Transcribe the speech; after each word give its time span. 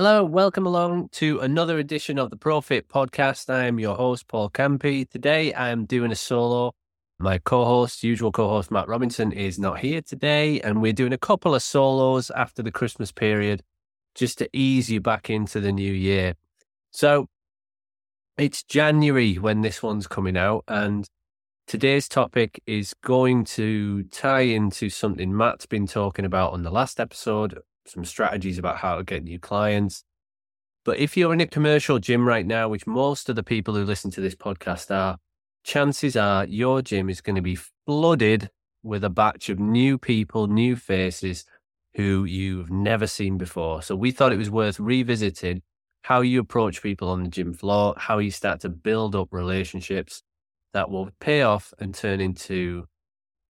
Hello, 0.00 0.22
welcome 0.22 0.64
along 0.64 1.08
to 1.08 1.40
another 1.40 1.80
edition 1.80 2.20
of 2.20 2.30
the 2.30 2.36
Pro-Fit 2.36 2.86
Podcast. 2.86 3.52
I 3.52 3.64
am 3.64 3.80
your 3.80 3.96
host, 3.96 4.28
Paul 4.28 4.48
Campey. 4.48 5.04
Today 5.04 5.52
I 5.52 5.70
am 5.70 5.86
doing 5.86 6.12
a 6.12 6.14
solo. 6.14 6.70
My 7.18 7.38
co 7.38 7.64
host, 7.64 8.04
usual 8.04 8.30
co 8.30 8.48
host, 8.48 8.70
Matt 8.70 8.86
Robinson, 8.86 9.32
is 9.32 9.58
not 9.58 9.80
here 9.80 10.00
today, 10.00 10.60
and 10.60 10.80
we're 10.80 10.92
doing 10.92 11.12
a 11.12 11.18
couple 11.18 11.52
of 11.52 11.64
solos 11.64 12.30
after 12.30 12.62
the 12.62 12.70
Christmas 12.70 13.10
period 13.10 13.64
just 14.14 14.38
to 14.38 14.48
ease 14.52 14.88
you 14.88 15.00
back 15.00 15.30
into 15.30 15.58
the 15.58 15.72
new 15.72 15.92
year. 15.92 16.34
So 16.92 17.26
it's 18.36 18.62
January 18.62 19.34
when 19.34 19.62
this 19.62 19.82
one's 19.82 20.06
coming 20.06 20.36
out, 20.36 20.62
and 20.68 21.08
today's 21.66 22.08
topic 22.08 22.62
is 22.66 22.94
going 23.02 23.46
to 23.46 24.04
tie 24.04 24.42
into 24.42 24.90
something 24.90 25.36
Matt's 25.36 25.66
been 25.66 25.88
talking 25.88 26.24
about 26.24 26.52
on 26.52 26.62
the 26.62 26.70
last 26.70 27.00
episode 27.00 27.58
some 27.88 28.04
strategies 28.04 28.58
about 28.58 28.78
how 28.78 28.96
to 28.96 29.04
get 29.04 29.24
new 29.24 29.38
clients. 29.38 30.04
But 30.84 30.98
if 30.98 31.16
you're 31.16 31.32
in 31.32 31.40
a 31.40 31.46
commercial 31.46 31.98
gym 31.98 32.26
right 32.26 32.46
now, 32.46 32.68
which 32.68 32.86
most 32.86 33.28
of 33.28 33.36
the 33.36 33.42
people 33.42 33.74
who 33.74 33.84
listen 33.84 34.10
to 34.12 34.20
this 34.20 34.34
podcast 34.34 34.94
are, 34.94 35.18
chances 35.64 36.16
are 36.16 36.46
your 36.46 36.82
gym 36.82 37.10
is 37.10 37.20
going 37.20 37.36
to 37.36 37.42
be 37.42 37.58
flooded 37.86 38.50
with 38.82 39.04
a 39.04 39.10
batch 39.10 39.48
of 39.48 39.58
new 39.58 39.98
people, 39.98 40.46
new 40.46 40.76
faces 40.76 41.44
who 41.94 42.24
you've 42.24 42.70
never 42.70 43.06
seen 43.06 43.36
before. 43.36 43.82
So 43.82 43.96
we 43.96 44.10
thought 44.10 44.32
it 44.32 44.38
was 44.38 44.50
worth 44.50 44.78
revisiting 44.78 45.62
how 46.02 46.20
you 46.20 46.40
approach 46.40 46.82
people 46.82 47.08
on 47.08 47.22
the 47.22 47.28
gym 47.28 47.52
floor, 47.52 47.94
how 47.98 48.18
you 48.18 48.30
start 48.30 48.60
to 48.60 48.68
build 48.68 49.14
up 49.14 49.28
relationships 49.30 50.22
that 50.72 50.90
will 50.90 51.10
pay 51.20 51.42
off 51.42 51.74
and 51.78 51.94
turn 51.94 52.20
into 52.20 52.86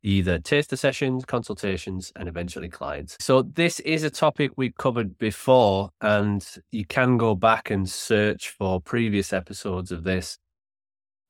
either 0.02 0.38
taster 0.38 0.76
sessions, 0.76 1.24
consultations, 1.24 2.12
and 2.16 2.28
eventually 2.28 2.68
clients. 2.68 3.16
So, 3.20 3.42
this 3.42 3.80
is 3.80 4.04
a 4.04 4.10
topic 4.10 4.52
we've 4.56 4.76
covered 4.76 5.18
before, 5.18 5.90
and 6.00 6.46
you 6.70 6.84
can 6.84 7.16
go 7.16 7.34
back 7.34 7.70
and 7.70 7.88
search 7.88 8.50
for 8.50 8.80
previous 8.80 9.32
episodes 9.32 9.92
of 9.92 10.04
this. 10.04 10.38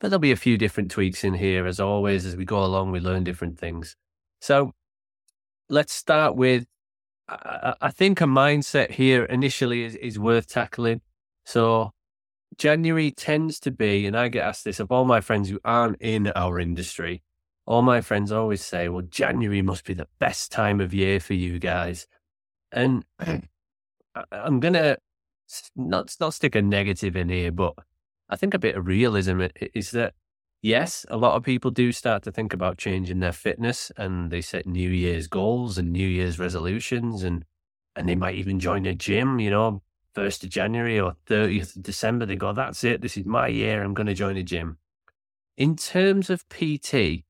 But 0.00 0.10
there'll 0.10 0.20
be 0.20 0.32
a 0.32 0.36
few 0.36 0.56
different 0.56 0.90
tweaks 0.90 1.24
in 1.24 1.34
here, 1.34 1.66
as 1.66 1.80
always. 1.80 2.24
As 2.24 2.36
we 2.36 2.44
go 2.44 2.64
along, 2.64 2.92
we 2.92 3.00
learn 3.00 3.24
different 3.24 3.58
things. 3.58 3.96
So, 4.40 4.72
let's 5.68 5.92
start 5.92 6.36
with 6.36 6.66
I 7.28 7.90
think 7.90 8.20
a 8.20 8.24
mindset 8.24 8.92
here 8.92 9.24
initially 9.24 9.84
is, 9.84 9.94
is 9.96 10.18
worth 10.18 10.48
tackling. 10.48 11.02
So, 11.44 11.92
January 12.56 13.10
tends 13.10 13.60
to 13.60 13.70
be, 13.70 14.06
and 14.06 14.16
I 14.16 14.28
get 14.28 14.44
asked 14.44 14.64
this 14.64 14.80
of 14.80 14.90
all 14.90 15.04
my 15.04 15.20
friends 15.20 15.50
who 15.50 15.60
aren't 15.62 16.00
in 16.00 16.28
our 16.28 16.58
industry, 16.58 17.22
all 17.68 17.82
my 17.82 18.00
friends 18.00 18.32
always 18.32 18.64
say, 18.64 18.88
well, 18.88 19.02
January 19.02 19.60
must 19.60 19.84
be 19.84 19.92
the 19.92 20.08
best 20.18 20.50
time 20.50 20.80
of 20.80 20.94
year 20.94 21.20
for 21.20 21.34
you 21.34 21.58
guys. 21.58 22.06
And 22.72 23.04
I'm 24.32 24.58
going 24.58 24.72
to 24.72 24.96
not, 25.76 26.16
not 26.18 26.32
stick 26.32 26.54
a 26.54 26.62
negative 26.62 27.14
in 27.14 27.28
here, 27.28 27.52
but 27.52 27.74
I 28.30 28.36
think 28.36 28.54
a 28.54 28.58
bit 28.58 28.74
of 28.74 28.86
realism 28.86 29.42
is 29.74 29.90
that, 29.90 30.14
yes, 30.62 31.04
a 31.10 31.18
lot 31.18 31.36
of 31.36 31.42
people 31.42 31.70
do 31.70 31.92
start 31.92 32.22
to 32.22 32.32
think 32.32 32.54
about 32.54 32.78
changing 32.78 33.20
their 33.20 33.32
fitness 33.32 33.92
and 33.98 34.30
they 34.30 34.40
set 34.40 34.66
New 34.66 34.88
Year's 34.88 35.26
goals 35.26 35.76
and 35.76 35.92
New 35.92 36.08
Year's 36.08 36.38
resolutions 36.38 37.22
and, 37.22 37.44
and 37.94 38.08
they 38.08 38.16
might 38.16 38.36
even 38.36 38.58
join 38.58 38.86
a 38.86 38.94
gym, 38.94 39.40
you 39.40 39.50
know, 39.50 39.82
1st 40.16 40.44
of 40.44 40.48
January 40.48 40.98
or 40.98 41.16
30th 41.26 41.76
of 41.76 41.82
December. 41.82 42.24
They 42.24 42.36
go, 42.36 42.54
that's 42.54 42.82
it. 42.82 43.02
This 43.02 43.18
is 43.18 43.26
my 43.26 43.48
year. 43.48 43.82
I'm 43.82 43.92
going 43.92 44.06
to 44.06 44.14
join 44.14 44.38
a 44.38 44.42
gym. 44.42 44.78
In 45.58 45.76
terms 45.76 46.30
of 46.30 46.48
PT, 46.48 47.24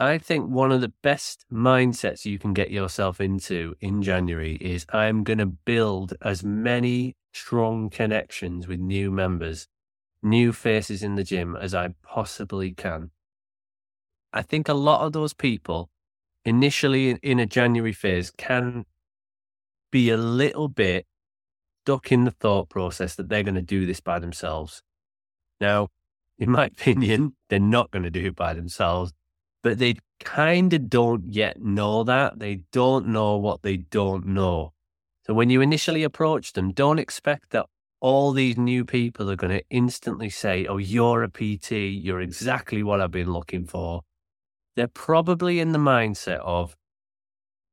I 0.00 0.18
think 0.18 0.48
one 0.48 0.70
of 0.70 0.80
the 0.80 0.92
best 1.02 1.44
mindsets 1.52 2.24
you 2.24 2.38
can 2.38 2.54
get 2.54 2.70
yourself 2.70 3.20
into 3.20 3.74
in 3.80 4.00
January 4.00 4.54
is 4.60 4.86
I'm 4.90 5.24
going 5.24 5.38
to 5.40 5.46
build 5.46 6.14
as 6.22 6.44
many 6.44 7.16
strong 7.32 7.90
connections 7.90 8.68
with 8.68 8.78
new 8.78 9.10
members, 9.10 9.66
new 10.22 10.52
faces 10.52 11.02
in 11.02 11.16
the 11.16 11.24
gym 11.24 11.56
as 11.56 11.74
I 11.74 11.94
possibly 12.04 12.70
can. 12.70 13.10
I 14.32 14.42
think 14.42 14.68
a 14.68 14.74
lot 14.74 15.00
of 15.00 15.14
those 15.14 15.34
people 15.34 15.90
initially 16.44 17.10
in 17.10 17.40
a 17.40 17.46
January 17.46 17.92
phase 17.92 18.30
can 18.30 18.84
be 19.90 20.10
a 20.10 20.16
little 20.16 20.68
bit 20.68 21.06
stuck 21.82 22.12
in 22.12 22.22
the 22.22 22.30
thought 22.30 22.68
process 22.68 23.16
that 23.16 23.28
they're 23.28 23.42
going 23.42 23.56
to 23.56 23.62
do 23.62 23.84
this 23.84 24.00
by 24.00 24.20
themselves. 24.20 24.80
Now, 25.60 25.88
in 26.38 26.52
my 26.52 26.66
opinion, 26.78 27.34
they're 27.48 27.58
not 27.58 27.90
going 27.90 28.04
to 28.04 28.10
do 28.10 28.26
it 28.26 28.36
by 28.36 28.54
themselves 28.54 29.12
but 29.68 29.78
they 29.78 29.96
kind 30.20 30.72
of 30.72 30.88
don't 30.88 31.30
yet 31.30 31.60
know 31.60 32.02
that. 32.02 32.38
They 32.38 32.60
don't 32.72 33.06
know 33.08 33.36
what 33.36 33.60
they 33.60 33.76
don't 33.76 34.24
know. 34.24 34.72
So 35.26 35.34
when 35.34 35.50
you 35.50 35.60
initially 35.60 36.04
approach 36.04 36.54
them, 36.54 36.72
don't 36.72 36.98
expect 36.98 37.50
that 37.50 37.66
all 38.00 38.32
these 38.32 38.56
new 38.56 38.86
people 38.86 39.30
are 39.30 39.36
going 39.36 39.52
to 39.52 39.64
instantly 39.68 40.30
say, 40.30 40.64
Oh, 40.64 40.78
you're 40.78 41.22
a 41.22 41.28
PT. 41.28 41.72
You're 41.72 42.22
exactly 42.22 42.82
what 42.82 43.02
I've 43.02 43.10
been 43.10 43.30
looking 43.30 43.66
for. 43.66 44.04
They're 44.74 44.88
probably 44.88 45.60
in 45.60 45.72
the 45.72 45.78
mindset 45.78 46.38
of, 46.38 46.74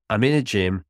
I'm 0.10 0.26
in 0.26 0.34
a 0.34 0.42
gym. 0.42 0.84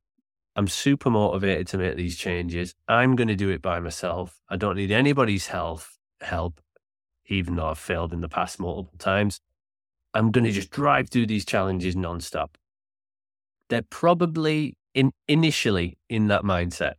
I'm 0.56 0.68
super 0.68 1.12
motivated 1.12 1.68
to 1.68 1.78
make 1.78 1.98
these 1.98 2.18
changes. 2.18 2.74
I'm 2.88 3.16
going 3.16 3.28
to 3.28 3.36
do 3.36 3.52
it 3.52 3.62
by 3.62 3.80
myself. 3.80 4.40
I 4.50 4.56
don't 4.56 4.78
need 4.78 4.90
anybody's 4.90 5.46
help, 5.46 5.82
help, 6.22 6.62
even 7.28 7.58
though 7.58 7.68
I've 7.68 7.78
failed 7.78 8.12
in 8.12 8.22
the 8.22 8.28
past 8.28 8.60
multiple 8.60 8.98
times. 8.98 9.40
I'm 10.16 10.32
going 10.32 10.46
to 10.46 10.52
just 10.52 10.72
drive 10.72 11.10
through 11.10 11.28
these 11.28 11.46
challenges 11.46 11.96
nonstop. 11.96 12.56
They're 13.70 13.84
probably 13.84 14.78
in 14.94 15.12
initially 15.28 15.98
in 16.10 16.28
that 16.28 16.44
mindset. 16.44 16.96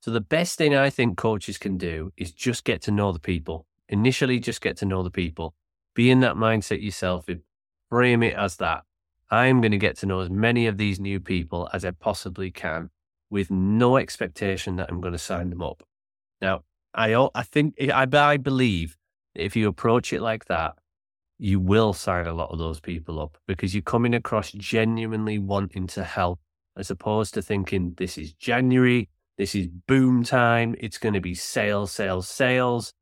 So 0.00 0.12
the 0.12 0.20
best 0.20 0.58
thing 0.58 0.76
I 0.76 0.90
think 0.90 1.16
coaches 1.16 1.58
can 1.58 1.76
do 1.76 2.12
is 2.16 2.30
just 2.30 2.64
get 2.64 2.82
to 2.82 2.92
know 2.92 3.10
the 3.10 3.18
people. 3.18 3.66
Initially, 3.88 4.38
just 4.38 4.60
get 4.60 4.76
to 4.78 4.86
know 4.86 5.02
the 5.02 5.10
people. 5.10 5.54
Be 5.94 6.10
in 6.10 6.20
that 6.20 6.36
mindset 6.36 6.82
yourself. 6.82 7.28
And 7.28 7.40
frame 7.88 8.22
it 8.22 8.34
as 8.34 8.56
that. 8.56 8.84
I'm 9.30 9.60
going 9.60 9.72
to 9.72 9.78
get 9.78 9.96
to 9.98 10.06
know 10.06 10.20
as 10.20 10.30
many 10.30 10.66
of 10.66 10.78
these 10.78 10.98
new 10.98 11.20
people 11.20 11.68
as 11.72 11.84
I 11.84 11.90
possibly 11.90 12.50
can 12.50 12.90
with 13.30 13.50
no 13.50 13.96
expectation 13.96 14.76
that 14.76 14.88
I'm 14.90 15.00
going 15.00 15.12
to 15.12 15.18
sign 15.18 15.50
them 15.50 15.62
up. 15.62 15.82
Now, 16.40 16.62
I, 16.94 17.14
I 17.34 17.42
think, 17.42 17.74
I, 17.80 18.06
I 18.12 18.36
believe 18.38 18.96
if 19.34 19.54
you 19.54 19.68
approach 19.68 20.12
it 20.12 20.22
like 20.22 20.46
that, 20.46 20.76
you 21.38 21.60
will 21.60 21.92
sign 21.92 22.26
a 22.26 22.34
lot 22.34 22.50
of 22.50 22.58
those 22.58 22.80
people 22.80 23.20
up 23.20 23.38
because 23.46 23.74
you're 23.74 23.82
coming 23.82 24.14
across 24.14 24.50
genuinely 24.52 25.38
wanting 25.38 25.86
to 25.86 26.02
help 26.02 26.40
as 26.76 26.90
opposed 26.90 27.34
to 27.34 27.42
thinking 27.42 27.94
this 27.96 28.18
is 28.18 28.32
January, 28.32 29.08
this 29.36 29.54
is 29.54 29.68
boom 29.68 30.24
time, 30.24 30.74
it's 30.78 30.98
going 30.98 31.14
to 31.14 31.20
be 31.20 31.34
sales, 31.34 31.92
sales, 31.92 32.28
sales. 32.28 32.92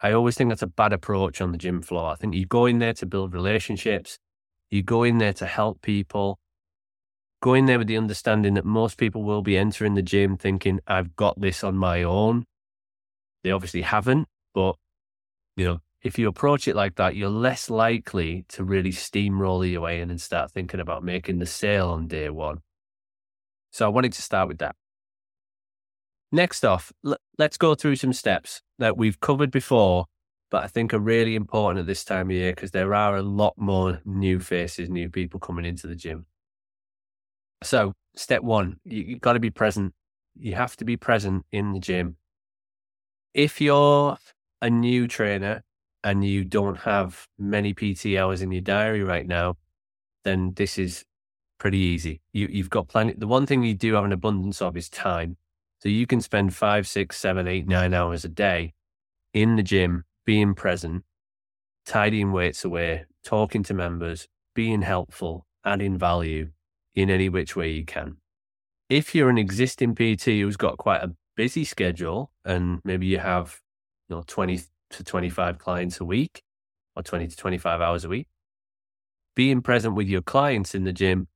I 0.00 0.12
always 0.12 0.36
think 0.36 0.50
that's 0.50 0.62
a 0.62 0.66
bad 0.66 0.92
approach 0.92 1.40
on 1.40 1.52
the 1.52 1.58
gym 1.58 1.82
floor. 1.82 2.10
I 2.10 2.16
think 2.16 2.34
you 2.34 2.46
go 2.46 2.66
in 2.66 2.78
there 2.78 2.94
to 2.94 3.06
build 3.06 3.34
relationships, 3.34 4.18
you 4.70 4.82
go 4.82 5.02
in 5.04 5.18
there 5.18 5.32
to 5.34 5.46
help 5.46 5.82
people, 5.82 6.38
go 7.42 7.54
in 7.54 7.66
there 7.66 7.78
with 7.78 7.88
the 7.88 7.96
understanding 7.96 8.54
that 8.54 8.64
most 8.64 8.96
people 8.96 9.22
will 9.22 9.42
be 9.42 9.56
entering 9.56 9.94
the 9.94 10.02
gym 10.02 10.36
thinking, 10.36 10.80
I've 10.86 11.14
got 11.16 11.40
this 11.40 11.62
on 11.62 11.76
my 11.76 12.02
own. 12.02 12.46
They 13.42 13.50
obviously 13.50 13.82
haven't, 13.82 14.28
but 14.54 14.76
you 15.56 15.64
know, 15.64 15.78
if 16.02 16.18
you 16.18 16.28
approach 16.28 16.66
it 16.66 16.74
like 16.74 16.96
that, 16.96 17.14
you're 17.14 17.28
less 17.28 17.68
likely 17.68 18.44
to 18.48 18.64
really 18.64 18.90
steamroll 18.90 19.70
your 19.70 19.82
way 19.82 20.00
in 20.00 20.10
and 20.10 20.20
start 20.20 20.50
thinking 20.50 20.80
about 20.80 21.04
making 21.04 21.38
the 21.38 21.46
sale 21.46 21.90
on 21.90 22.06
day 22.06 22.30
one. 22.30 22.62
So 23.70 23.84
I 23.84 23.88
wanted 23.88 24.12
to 24.14 24.22
start 24.22 24.48
with 24.48 24.58
that. 24.58 24.76
Next 26.32 26.64
off, 26.64 26.92
l- 27.04 27.18
let's 27.38 27.56
go 27.56 27.74
through 27.74 27.96
some 27.96 28.12
steps 28.12 28.62
that 28.78 28.96
we've 28.96 29.20
covered 29.20 29.50
before, 29.50 30.06
but 30.50 30.64
I 30.64 30.68
think 30.68 30.94
are 30.94 30.98
really 30.98 31.34
important 31.34 31.80
at 31.80 31.86
this 31.86 32.04
time 32.04 32.30
of 32.30 32.36
year 32.36 32.52
because 32.52 32.70
there 32.70 32.94
are 32.94 33.16
a 33.16 33.22
lot 33.22 33.54
more 33.56 34.00
new 34.04 34.40
faces, 34.40 34.88
new 34.88 35.10
people 35.10 35.38
coming 35.38 35.64
into 35.64 35.86
the 35.86 35.96
gym. 35.96 36.26
So, 37.62 37.92
step 38.16 38.42
one, 38.42 38.80
you, 38.84 39.02
you've 39.02 39.20
got 39.20 39.34
to 39.34 39.40
be 39.40 39.50
present. 39.50 39.92
You 40.38 40.54
have 40.54 40.76
to 40.76 40.84
be 40.84 40.96
present 40.96 41.44
in 41.52 41.72
the 41.72 41.80
gym. 41.80 42.16
If 43.34 43.60
you're 43.60 44.16
a 44.62 44.70
new 44.70 45.06
trainer 45.06 45.62
and 46.02 46.24
you 46.24 46.44
don't 46.44 46.78
have 46.78 47.26
many 47.38 47.74
PT 47.74 48.16
hours 48.18 48.42
in 48.42 48.52
your 48.52 48.62
diary 48.62 49.02
right 49.02 49.26
now, 49.26 49.56
then 50.24 50.52
this 50.54 50.78
is 50.78 51.04
pretty 51.58 51.78
easy. 51.78 52.20
You, 52.32 52.48
you've 52.50 52.70
got 52.70 52.88
plenty. 52.88 53.14
The 53.14 53.26
one 53.26 53.46
thing 53.46 53.62
you 53.62 53.74
do 53.74 53.94
have 53.94 54.04
an 54.04 54.12
abundance 54.12 54.62
of 54.62 54.76
is 54.76 54.88
time. 54.88 55.36
So 55.80 55.88
you 55.88 56.06
can 56.06 56.20
spend 56.20 56.54
five, 56.54 56.86
six, 56.86 57.16
seven, 57.18 57.46
eight, 57.46 57.66
nine 57.66 57.94
hours 57.94 58.24
a 58.24 58.28
day 58.28 58.74
in 59.32 59.56
the 59.56 59.62
gym, 59.62 60.04
being 60.26 60.54
present, 60.54 61.04
tidying 61.86 62.32
weights 62.32 62.64
away, 62.64 63.04
talking 63.24 63.62
to 63.64 63.74
members, 63.74 64.28
being 64.54 64.82
helpful, 64.82 65.46
adding 65.64 65.98
value 65.98 66.50
in 66.94 67.10
any 67.10 67.28
which 67.28 67.56
way 67.56 67.70
you 67.70 67.84
can. 67.84 68.16
If 68.88 69.14
you're 69.14 69.30
an 69.30 69.38
existing 69.38 69.94
PT 69.94 70.24
who's 70.24 70.56
got 70.56 70.78
quite 70.78 71.02
a 71.02 71.14
busy 71.36 71.64
schedule 71.64 72.30
and 72.44 72.80
maybe 72.84 73.06
you 73.06 73.18
have 73.18 73.60
you 74.08 74.16
know 74.16 74.22
20 74.26 74.60
to 74.90 75.04
25 75.04 75.58
clients 75.58 76.00
a 76.00 76.04
week 76.04 76.42
or 76.96 77.02
20 77.02 77.28
to 77.28 77.36
25 77.36 77.80
hours 77.80 78.04
a 78.04 78.08
week. 78.08 78.28
Being 79.34 79.62
present 79.62 79.94
with 79.94 80.08
your 80.08 80.22
clients 80.22 80.74
in 80.74 80.84
the 80.84 80.92
gym 80.92 81.28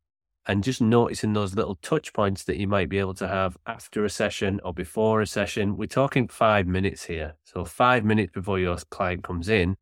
and 0.47 0.63
just 0.63 0.81
noticing 0.81 1.33
those 1.33 1.55
little 1.55 1.77
touch 1.77 2.13
points 2.13 2.45
that 2.45 2.59
you 2.59 2.69
might 2.69 2.89
be 2.89 2.99
able 2.99 3.15
to 3.15 3.29
have 3.29 3.57
after 3.67 4.05
a 4.05 4.11
session 4.11 4.61
or 4.63 4.75
before 4.75 5.21
a 5.21 5.27
session. 5.27 5.77
We're 5.77 5.87
talking 5.87 6.29
five 6.29 6.67
minutes 6.67 7.05
here. 7.05 7.37
So, 7.45 7.65
five 7.65 8.05
minutes 8.05 8.33
before 8.33 8.59
your 8.59 8.77
client 8.91 9.25
comes 9.25 9.49
in, 9.49 9.77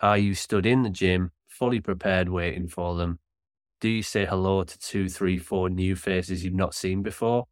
are 0.00 0.18
you 0.18 0.34
stood 0.34 0.66
in 0.66 0.82
the 0.82 0.90
gym, 0.90 1.32
fully 1.48 1.80
prepared, 1.80 2.28
waiting 2.28 2.68
for 2.68 2.96
them? 2.96 3.18
Do 3.80 3.88
you 3.88 4.02
say 4.02 4.26
hello 4.26 4.62
to 4.62 4.78
two, 4.78 5.08
three, 5.08 5.38
four 5.38 5.68
new 5.68 5.96
faces 5.96 6.44
you've 6.44 6.54
not 6.54 6.74
seen 6.74 7.02
before? 7.02 7.46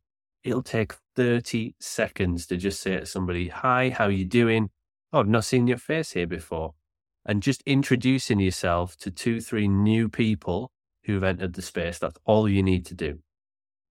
It'll 0.44 0.62
take 0.62 0.92
30 1.16 1.74
seconds 1.80 2.46
to 2.46 2.56
just 2.56 2.80
say 2.80 2.98
to 3.00 3.06
somebody, 3.06 3.48
Hi, 3.48 3.90
how 3.90 4.04
are 4.04 4.10
you 4.10 4.26
doing? 4.26 4.70
Oh, 5.14 5.20
I've 5.20 5.28
not 5.28 5.44
seen 5.44 5.68
your 5.68 5.78
face 5.78 6.10
here 6.10 6.26
before. 6.26 6.74
And 7.24 7.40
just 7.40 7.62
introducing 7.66 8.40
yourself 8.40 8.96
to 8.96 9.12
two, 9.12 9.40
three 9.40 9.68
new 9.68 10.08
people 10.08 10.72
who've 11.04 11.22
entered 11.22 11.52
the 11.52 11.62
space. 11.62 12.00
That's 12.00 12.18
all 12.24 12.48
you 12.48 12.64
need 12.64 12.84
to 12.86 12.94
do. 12.94 13.20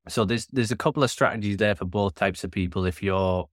So 0.09 0.25
there's 0.25 0.47
there's 0.47 0.71
a 0.71 0.75
couple 0.75 1.01
of 1.01 1.09
strategies 1.09 1.55
there 1.55 1.75
for 1.75 1.85
both 1.85 2.15
types 2.15 2.43
of 2.43 2.51
people. 2.51 2.85
If 2.85 3.01
you're 3.01 3.47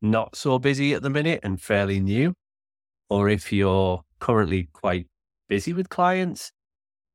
not 0.00 0.34
so 0.34 0.58
busy 0.58 0.94
at 0.94 1.02
the 1.02 1.10
minute 1.10 1.40
and 1.42 1.60
fairly 1.60 2.00
new, 2.00 2.32
or 3.10 3.28
if 3.28 3.52
you're 3.52 4.02
currently 4.18 4.70
quite 4.72 5.06
busy 5.46 5.74
with 5.74 5.90
clients, 5.90 6.52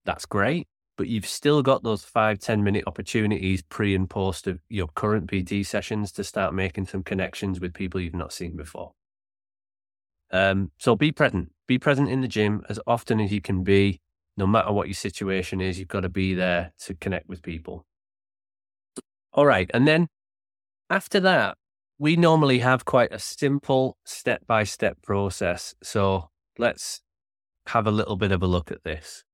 that's 0.06 0.28
great. 0.28 0.68
But 0.98 1.08
you've 1.08 1.26
still 1.26 1.64
got 1.64 1.82
those 1.82 2.04
five 2.04 2.38
ten 2.38 2.64
minute 2.64 2.84
opportunities 2.86 3.64
pre 3.64 3.96
and 3.96 4.08
post 4.08 4.46
of 4.46 4.60
your 4.70 4.90
current 4.90 5.32
PT 5.32 5.66
sessions 5.66 6.12
to 6.12 6.24
start 6.24 6.54
making 6.54 6.86
some 6.86 7.02
connections 7.02 7.60
with 7.60 7.74
people 7.74 8.00
you've 8.00 8.14
not 8.14 8.32
seen 8.32 8.56
before. 8.56 8.92
Um, 10.32 10.72
so 10.78 10.96
be 10.96 11.12
present. 11.12 11.52
Be 11.68 11.80
present 11.80 12.10
in 12.10 12.22
the 12.22 12.28
gym 12.28 12.64
as 12.70 12.80
often 12.86 13.20
as 13.20 13.32
you 13.32 13.42
can 13.42 13.64
be 13.64 14.00
no 14.40 14.48
matter 14.48 14.72
what 14.72 14.88
your 14.88 14.96
situation 14.96 15.60
is, 15.60 15.78
you've 15.78 15.90
got 15.90 16.00
to 16.00 16.10
be 16.10 16.34
there 16.34 16.72
to 16.80 16.96
connect 16.96 17.28
with 17.28 17.44
people. 17.44 17.86
All 19.34 19.46
right. 19.46 19.70
And 19.74 19.86
then 19.86 20.08
after 20.90 21.20
that, 21.20 21.58
we 22.00 22.16
normally 22.16 22.60
have 22.60 22.86
quite 22.86 23.12
a 23.12 23.20
simple 23.20 23.98
step 24.06 24.48
by 24.48 24.64
step 24.64 25.02
process. 25.04 25.76
So 25.84 26.30
let's 26.58 27.02
have 27.68 27.86
a 27.86 27.92
little 27.92 28.16
bit 28.16 28.32
of 28.32 28.42
a 28.42 28.48
look 28.48 28.72
at 28.72 28.84
this. 28.86 29.26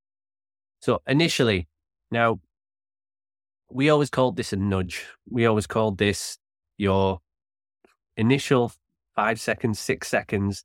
So 0.82 1.02
initially, 1.08 1.68
now 2.10 2.40
we 3.70 3.90
always 3.90 4.10
called 4.10 4.38
this 4.38 4.52
a 4.54 4.58
nudge. 4.58 5.06
We 5.30 5.46
always 5.46 5.68
called 5.68 6.00
this 6.00 6.40
your 6.78 7.20
initial 8.18 8.72
five 9.16 9.40
seconds, 9.40 9.80
six 9.80 10.08
seconds 10.08 10.64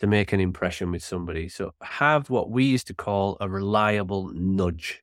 to 0.00 0.06
make 0.06 0.32
an 0.32 0.40
impression 0.40 0.90
with 0.92 1.02
somebody. 1.02 1.48
So 1.48 1.72
have 1.82 2.30
what 2.30 2.50
we 2.50 2.64
used 2.64 2.86
to 2.88 2.94
call 2.94 3.36
a 3.40 3.48
reliable 3.48 4.30
nudge. 4.32 5.02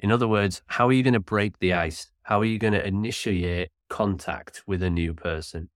In 0.00 0.10
other 0.10 0.28
words, 0.28 0.62
how 0.66 0.88
are 0.88 0.92
you 0.92 1.02
going 1.02 1.14
to 1.14 1.20
break 1.20 1.58
the 1.58 1.72
ice? 1.72 2.08
How 2.22 2.40
are 2.40 2.44
you 2.44 2.58
going 2.58 2.72
to 2.72 2.86
initiate 2.86 3.70
contact 3.88 4.62
with 4.66 4.82
a 4.82 4.90
new 4.90 5.14
person? 5.14 5.70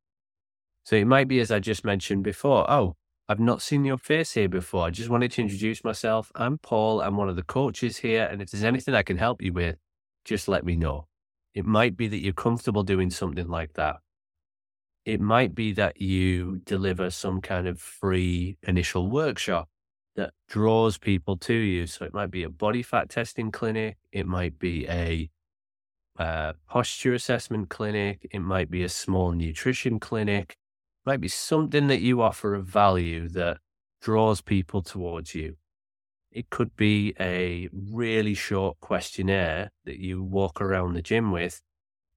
So 0.84 0.96
it 0.96 1.06
might 1.06 1.28
be, 1.28 1.40
as 1.40 1.50
I 1.50 1.58
just 1.58 1.84
mentioned 1.84 2.22
before, 2.22 2.70
oh, 2.70 2.94
I've 3.28 3.40
not 3.40 3.60
seen 3.60 3.84
your 3.84 3.98
face 3.98 4.32
here 4.32 4.48
before. 4.48 4.86
I 4.86 4.90
just 4.90 5.10
wanted 5.10 5.32
to 5.32 5.42
introduce 5.42 5.82
myself. 5.82 6.30
I'm 6.36 6.58
Paul. 6.58 7.00
I'm 7.00 7.16
one 7.16 7.28
of 7.28 7.34
the 7.34 7.42
coaches 7.42 7.98
here. 7.98 8.28
And 8.30 8.40
if 8.40 8.50
there's 8.50 8.62
anything 8.62 8.94
I 8.94 9.02
can 9.02 9.16
help 9.16 9.42
you 9.42 9.52
with, 9.52 9.76
just 10.24 10.46
let 10.46 10.64
me 10.64 10.76
know. 10.76 11.08
It 11.52 11.64
might 11.64 11.96
be 11.96 12.06
that 12.06 12.18
you're 12.18 12.32
comfortable 12.32 12.84
doing 12.84 13.10
something 13.10 13.48
like 13.48 13.72
that 13.72 13.96
it 15.06 15.20
might 15.20 15.54
be 15.54 15.72
that 15.72 16.00
you 16.00 16.60
deliver 16.64 17.10
some 17.10 17.40
kind 17.40 17.68
of 17.68 17.80
free 17.80 18.58
initial 18.64 19.08
workshop 19.08 19.68
that 20.16 20.32
draws 20.48 20.98
people 20.98 21.36
to 21.36 21.54
you. 21.54 21.86
So 21.86 22.04
it 22.04 22.12
might 22.12 22.32
be 22.32 22.42
a 22.42 22.50
body 22.50 22.82
fat 22.82 23.08
testing 23.08 23.52
clinic, 23.52 23.96
it 24.10 24.26
might 24.26 24.58
be 24.58 24.86
a 24.88 25.30
uh, 26.18 26.54
posture 26.68 27.14
assessment 27.14 27.68
clinic, 27.68 28.26
it 28.32 28.40
might 28.40 28.68
be 28.68 28.82
a 28.82 28.88
small 28.88 29.30
nutrition 29.30 30.00
clinic, 30.00 30.56
it 31.04 31.08
might 31.08 31.20
be 31.20 31.28
something 31.28 31.86
that 31.86 32.00
you 32.00 32.20
offer 32.20 32.54
of 32.54 32.66
value 32.66 33.28
that 33.28 33.58
draws 34.00 34.40
people 34.40 34.82
towards 34.82 35.36
you. 35.36 35.56
It 36.32 36.50
could 36.50 36.74
be 36.74 37.14
a 37.20 37.68
really 37.72 38.34
short 38.34 38.80
questionnaire 38.80 39.70
that 39.84 39.98
you 39.98 40.22
walk 40.22 40.60
around 40.60 40.94
the 40.94 41.02
gym 41.02 41.30
with, 41.30 41.62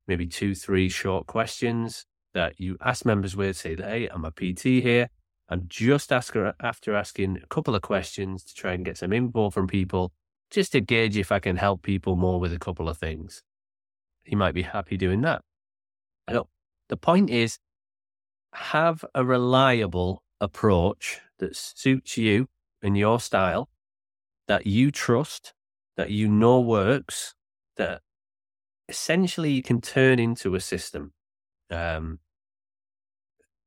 maybe 0.08 0.26
two, 0.26 0.56
three 0.56 0.90
short 0.90 1.28
questions 1.28 2.08
that 2.34 2.60
you 2.60 2.78
ask 2.82 3.06
members 3.06 3.36
with, 3.36 3.58
say, 3.58 3.76
that, 3.76 3.90
hey, 3.90 4.08
I'm 4.08 4.26
a 4.26 4.32
PT 4.32 4.64
here. 4.64 5.10
I'm 5.50 5.66
just 5.68 6.12
asking 6.12 6.52
after 6.60 6.96
asking 6.96 7.40
a 7.44 7.48
couple 7.48 7.74
of 7.76 7.82
questions 7.82 8.44
to 8.44 8.54
try 8.54 8.74
and 8.74 8.86
get 8.86 8.98
some 8.98 9.12
info 9.12 9.50
from 9.50 9.68
people, 9.68 10.12
just 10.52 10.72
to 10.74 10.82
gauge 10.82 11.18
if 11.18 11.32
I 11.32 11.40
can 11.40 11.58
help 11.58 11.82
people 11.82 12.16
more 12.16 12.40
with 12.40 12.54
a 12.54 12.60
couple 12.60 12.88
of 12.88 12.98
things. 12.98 13.44
You 14.26 14.38
might 14.38 14.54
be 14.54 14.62
happy 14.62 14.96
doing 14.96 15.22
that. 15.22 15.42
Look, 16.32 16.50
the 16.88 16.98
point 16.98 17.30
is, 17.30 17.58
have 18.54 19.04
a 19.16 19.26
reliable 19.26 20.24
approach 20.40 21.20
that 21.40 21.56
suits 21.56 22.18
you 22.18 22.48
and 22.82 22.98
your 22.98 23.20
style, 23.20 23.70
that 24.48 24.68
you 24.68 24.92
trust, 24.92 25.54
that 25.98 26.12
you 26.12 26.28
know 26.28 26.60
works, 26.60 27.34
that 27.78 28.02
essentially 28.88 29.52
you 29.52 29.64
can 29.64 29.82
turn 29.82 30.20
into 30.20 30.56
a 30.56 30.60
system. 30.60 31.14
Um, 31.70 32.20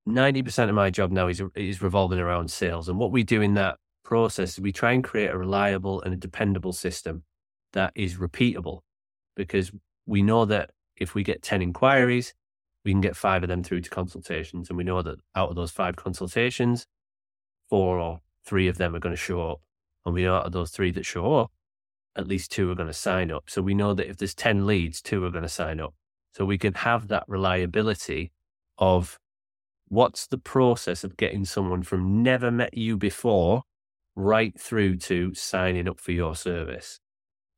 90% 0.09 0.69
of 0.69 0.75
my 0.75 0.91
job 0.91 1.13
now 1.13 1.29
is, 1.29 1.43
is 1.55 1.83
revolving 1.83 2.19
around 2.19 2.51
sales. 2.51 2.89
And 2.89 2.99
what 2.99 3.13
we 3.13 3.23
do 3.23 3.41
in 3.41 3.55
that 3.55 3.79
process 4.05 4.55
is 4.55 4.61
we 4.61 4.73
try 4.73 4.93
and 4.93 5.05
create 5.05 5.31
a 5.31 5.39
reliable 5.39 6.03
and 6.03 6.13
a 6.13 6.17
dependable 6.17 6.73
system 6.73 7.23
that 7.73 7.93
is 7.95 8.17
repeatable 8.17 8.81
because 9.37 9.71
we 10.07 10.23
know 10.23 10.45
that 10.45 10.71
if 10.97 11.15
we 11.15 11.23
get 11.23 11.43
10 11.43 11.63
inquiries, 11.63 12.35
we 12.85 12.91
can 12.91 13.01
get 13.01 13.17
five 13.17 13.43
of 13.43 13.49
them 13.49 13.63
through 13.63 13.81
to 13.81 13.91
consultations. 13.91 14.69
And 14.69 14.77
we 14.77 14.85
know 14.85 15.03
that 15.03 15.21
out 15.37 15.51
of 15.51 15.57
those 15.57 15.71
five 15.71 15.97
consultations, 15.97 16.87
four 17.71 17.99
or 17.99 18.21
three 18.45 18.67
of 18.67 18.79
them 18.79 18.95
are 18.95 19.01
going 19.01 19.15
to 19.15 19.21
show 19.21 19.51
up. 19.51 19.61
And 20.05 20.15
we 20.15 20.25
know 20.25 20.37
out 20.37 20.47
of 20.47 20.53
those 20.53 20.71
three 20.71 20.91
that 20.93 21.07
show 21.07 21.35
up, 21.35 21.53
at 22.17 22.27
least 22.27 22.51
two 22.51 22.71
are 22.71 22.75
going 22.75 22.89
to 22.89 22.93
sign 22.93 23.31
up. 23.31 23.45
So 23.47 23.63
we 23.63 23.75
know 23.75 23.95
that 23.95 24.09
if 24.09 24.17
there's 24.17 24.35
10 24.35 24.67
leads, 24.67 25.01
two 25.01 25.25
are 25.25 25.31
going 25.31 25.43
to 25.43 25.49
sign 25.49 25.81
up. 25.81 25.95
So 26.33 26.45
we 26.45 26.59
can 26.59 26.75
have 26.75 27.09
that 27.09 27.25
reliability 27.29 28.33
of 28.79 29.19
what's 29.89 30.27
the 30.27 30.39
process 30.39 31.05
of 31.05 31.17
getting 31.17 31.45
someone 31.45 31.83
from 31.83 32.23
never 32.23 32.51
met 32.51 32.77
you 32.77 32.97
before 32.97 33.63
right 34.17 34.59
through 34.59 34.97
to 34.97 35.35
signing 35.35 35.89
up 35.89 36.01
for 36.01 36.13
your 36.13 36.35
service? 36.35 36.99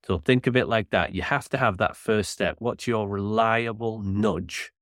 So 0.06 0.19
think 0.19 0.47
of 0.47 0.57
it 0.57 0.69
like 0.69 0.90
that. 0.90 1.14
You 1.14 1.23
have 1.23 1.49
to 1.50 1.59
have 1.59 1.78
that 1.78 1.97
first 1.97 2.31
step. 2.31 2.57
What's 2.59 2.87
your 2.87 3.09
reliable 3.09 4.02
nudge 4.02 4.73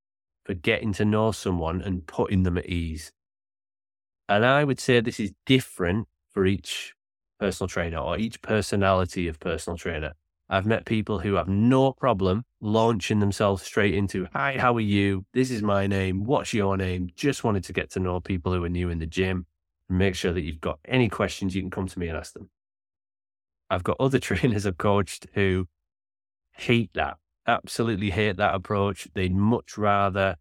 for 0.44 0.54
getting 0.54 0.92
to 0.94 1.04
know 1.04 1.30
someone 1.30 1.80
and 1.80 2.06
putting 2.06 2.42
them 2.42 2.58
at 2.58 2.66
ease? 2.66 3.12
And 4.28 4.44
I 4.44 4.64
would 4.64 4.80
say 4.80 5.00
this 5.00 5.20
is 5.20 5.32
different 5.46 6.08
for 6.30 6.46
each 6.46 6.94
personal 7.38 7.68
trainer 7.68 7.98
or 7.98 8.18
each 8.18 8.40
personality 8.40 9.28
of 9.28 9.38
personal 9.38 9.76
trainer. 9.76 10.14
I've 10.52 10.66
met 10.66 10.84
people 10.84 11.18
who 11.18 11.36
have 11.36 11.48
no 11.48 11.94
problem 11.94 12.44
launching 12.60 13.20
themselves 13.20 13.62
straight 13.62 13.94
into, 13.94 14.28
Hi, 14.34 14.58
how 14.58 14.76
are 14.76 14.80
you? 14.80 15.24
This 15.32 15.50
is 15.50 15.62
my 15.62 15.86
name. 15.86 16.24
What's 16.24 16.52
your 16.52 16.76
name? 16.76 17.08
Just 17.16 17.42
wanted 17.42 17.64
to 17.64 17.72
get 17.72 17.90
to 17.92 18.00
know 18.00 18.20
people 18.20 18.52
who 18.52 18.62
are 18.62 18.68
new 18.68 18.90
in 18.90 18.98
the 18.98 19.06
gym 19.06 19.46
and 19.88 19.98
make 19.98 20.14
sure 20.14 20.30
that 20.30 20.42
you've 20.42 20.60
got 20.60 20.78
any 20.84 21.08
questions, 21.08 21.54
you 21.54 21.62
can 21.62 21.70
come 21.70 21.86
to 21.86 21.98
me 21.98 22.08
and 22.08 22.18
ask 22.18 22.34
them. 22.34 22.50
I've 23.70 23.82
got 23.82 23.96
other 23.98 24.18
trainers 24.20 24.66
I've 24.66 24.76
coached 24.76 25.26
who 25.32 25.68
hate 26.50 26.90
that, 26.92 27.16
absolutely 27.46 28.10
hate 28.10 28.36
that 28.36 28.54
approach. 28.54 29.08
They'd 29.14 29.34
much 29.34 29.78
rather 29.78 30.36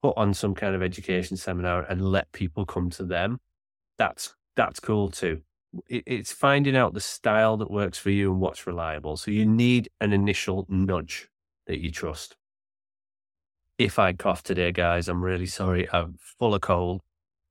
put 0.00 0.16
on 0.16 0.32
some 0.32 0.54
kind 0.54 0.74
of 0.74 0.82
education 0.82 1.36
seminar 1.36 1.82
and 1.82 2.00
let 2.00 2.32
people 2.32 2.64
come 2.64 2.88
to 2.92 3.04
them. 3.04 3.40
That's 3.98 4.34
that's 4.56 4.80
cool 4.80 5.10
too 5.10 5.42
it's 5.88 6.32
finding 6.32 6.76
out 6.76 6.94
the 6.94 7.00
style 7.00 7.56
that 7.58 7.70
works 7.70 7.98
for 7.98 8.10
you 8.10 8.30
and 8.30 8.40
what's 8.40 8.66
reliable. 8.66 9.16
So 9.16 9.30
you 9.30 9.46
need 9.46 9.88
an 10.00 10.12
initial 10.12 10.66
nudge 10.68 11.28
that 11.66 11.80
you 11.80 11.90
trust. 11.90 12.36
If 13.78 13.98
I 13.98 14.12
cough 14.12 14.42
today, 14.42 14.72
guys, 14.72 15.08
I'm 15.08 15.22
really 15.22 15.46
sorry. 15.46 15.88
I'm 15.92 16.16
full 16.18 16.54
of 16.54 16.60
cold. 16.60 17.00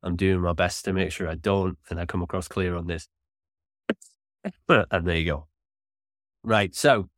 I'm 0.01 0.15
doing 0.15 0.41
my 0.41 0.53
best 0.53 0.85
to 0.85 0.93
make 0.93 1.11
sure 1.11 1.29
I 1.29 1.35
don't 1.35 1.77
and 1.89 1.99
I 1.99 2.05
come 2.05 2.21
across 2.21 2.47
clear 2.47 2.75
on 2.75 2.87
this. 2.87 3.07
and 4.69 5.07
there 5.07 5.17
you 5.17 5.25
go. 5.25 5.47
Right. 6.43 6.75
So 6.75 7.09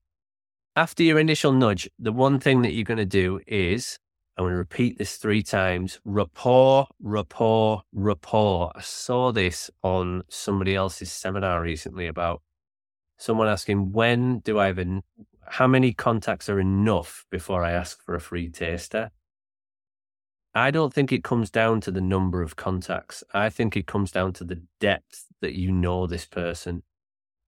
after 0.76 1.04
your 1.04 1.20
initial 1.20 1.52
nudge, 1.52 1.90
the 1.98 2.12
one 2.12 2.40
thing 2.40 2.62
that 2.62 2.74
you're 2.74 2.84
going 2.84 2.98
to 2.98 3.06
do 3.06 3.40
is 3.48 4.00
I'm 4.38 4.44
going 4.46 4.54
to 4.54 4.58
repeat 4.58 4.98
this 4.98 5.18
three 5.18 5.44
times. 5.44 6.00
Rapport, 6.06 6.88
rapport, 7.02 7.84
rapport. 7.94 8.72
I 8.76 8.82
saw 8.82 9.32
this 9.32 9.72
on 9.84 10.24
somebody 10.30 10.76
else's 10.76 11.12
seminar 11.12 11.62
recently 11.62 12.08
about 12.08 12.42
someone 13.18 13.48
asking, 13.48 13.92
when 13.94 14.40
do 14.40 14.60
I 14.60 14.68
have, 14.68 14.80
en- 14.80 15.04
how 15.50 15.68
many 15.68 15.94
contacts 15.94 16.50
are 16.50 16.60
enough 16.60 17.26
before 17.32 17.64
I 17.64 17.72
ask 17.72 18.04
for 18.04 18.16
a 18.16 18.22
free 18.22 18.50
taster? 18.50 19.12
I 20.56 20.72
don't 20.72 20.94
think 20.94 21.12
it 21.12 21.24
comes 21.24 21.52
down 21.52 21.82
to 21.82 21.92
the 21.92 22.02
number 22.02 22.42
of 22.42 22.56
contacts. 22.58 23.24
I 23.34 23.50
think 23.50 23.78
it 23.78 23.88
comes 23.88 24.12
down 24.12 24.34
to 24.34 24.44
the 24.44 24.62
depth 24.80 25.28
that 25.42 25.54
you 25.56 25.72
know 25.72 26.08
this 26.08 26.26
person 26.26 26.84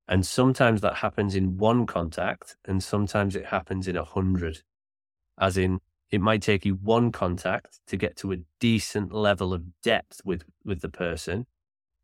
And 0.08 0.26
sometimes 0.26 0.82
that 0.82 0.98
happens 0.98 1.36
in 1.36 1.58
one 1.58 1.86
contact, 1.88 2.58
and 2.66 2.84
sometimes 2.84 3.36
it 3.36 3.48
happens 3.48 3.88
in 3.90 3.98
a 3.98 4.06
hundred. 4.06 4.64
As 5.40 5.58
in, 5.58 5.80
it 6.12 6.22
might 6.22 6.42
take 6.42 6.66
you 6.66 6.76
one 6.76 7.12
contact 7.12 7.80
to 7.88 7.98
get 7.98 8.16
to 8.18 8.32
a 8.32 8.38
decent 8.60 9.12
level 9.12 9.54
of 9.54 9.82
depth 9.82 10.22
with, 10.24 10.44
with 10.64 10.82
the 10.82 10.90
person 10.90 11.46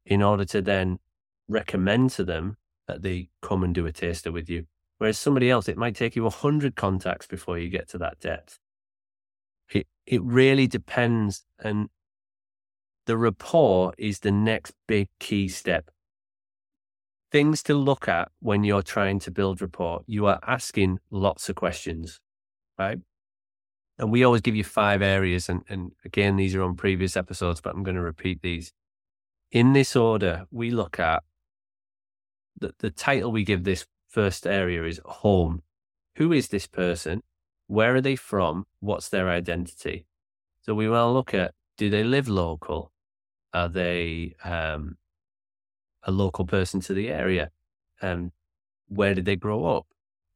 in 0.06 0.22
order 0.22 0.46
to 0.46 0.62
then 0.62 1.00
recommend 1.48 2.10
to 2.12 2.24
them 2.24 2.58
that 2.88 3.02
they 3.02 3.30
come 3.42 3.64
and 3.64 3.74
do 3.74 3.86
a 3.86 3.92
taster 3.92 4.32
with 4.32 4.50
you. 4.50 4.66
Whereas 4.98 5.18
somebody 5.18 5.50
else, 5.50 5.70
it 5.70 5.78
might 5.78 5.96
take 5.96 6.16
you 6.16 6.26
a 6.26 6.30
hundred 6.30 6.76
contacts 6.76 7.28
before 7.28 7.58
you 7.58 7.70
get 7.70 7.88
to 7.90 7.98
that 8.00 8.20
depth. 8.20 8.60
It, 9.72 9.88
it 10.06 10.22
really 10.22 10.68
depends. 10.68 11.46
And 11.60 11.90
the 13.06 13.18
rapport 13.18 13.94
is 13.98 14.20
the 14.20 14.32
next 14.32 14.74
big 14.88 15.10
key 15.20 15.48
step 15.48 15.90
things 17.34 17.64
to 17.64 17.74
look 17.74 18.08
at 18.08 18.30
when 18.42 18.64
you're 18.64 18.84
trying 18.84 19.18
to 19.20 19.32
build 19.32 19.60
rapport. 19.60 20.04
You 20.06 20.28
are 20.28 20.40
asking 20.46 21.00
lots 21.10 21.50
of 21.50 21.56
questions, 21.56 22.20
right? 22.78 23.00
And 23.98 24.12
we 24.12 24.24
always 24.24 24.42
give 24.42 24.56
you 24.56 24.64
five 24.64 25.02
areas. 25.02 25.50
And, 25.50 25.64
and 25.70 25.92
again, 26.04 26.36
these 26.36 26.56
are 26.56 26.64
on 26.64 26.76
previous 26.76 27.16
episodes, 27.16 27.62
but 27.62 27.76
I'm 27.76 27.84
going 27.84 27.96
to 27.96 28.02
repeat 28.02 28.42
these. 28.42 28.74
In 29.52 29.74
this 29.74 29.96
order, 29.96 30.46
we 30.52 30.72
look 30.72 31.00
at 31.00 31.24
the, 32.60 32.74
the 32.80 32.90
title 32.90 33.32
we 33.32 33.44
give 33.44 33.64
this 33.64 33.86
first 34.08 34.48
area 34.48 34.84
is 34.84 35.00
home. 35.06 35.62
Who 36.16 36.32
is 36.32 36.50
this 36.50 36.68
person? 36.68 37.22
Where 37.68 37.96
are 37.96 38.02
they 38.02 38.16
from? 38.16 38.66
What's 38.80 39.10
their 39.10 39.30
identity? 39.30 40.06
So 40.62 40.74
we 40.74 40.88
to 40.88 41.14
look 41.14 41.34
at 41.34 41.54
do 41.78 41.90
they 41.90 42.04
live 42.04 42.28
local? 42.28 42.92
Are 43.54 43.70
they 43.70 44.36
um, 44.44 44.98
a 46.04 46.12
local 46.12 46.46
person 46.46 46.82
to 46.82 46.94
the 46.94 47.10
area? 47.10 47.52
and 48.04 48.32
where 48.88 49.16
did 49.16 49.26
they 49.26 49.38
grow 49.38 49.66
up? 49.66 49.88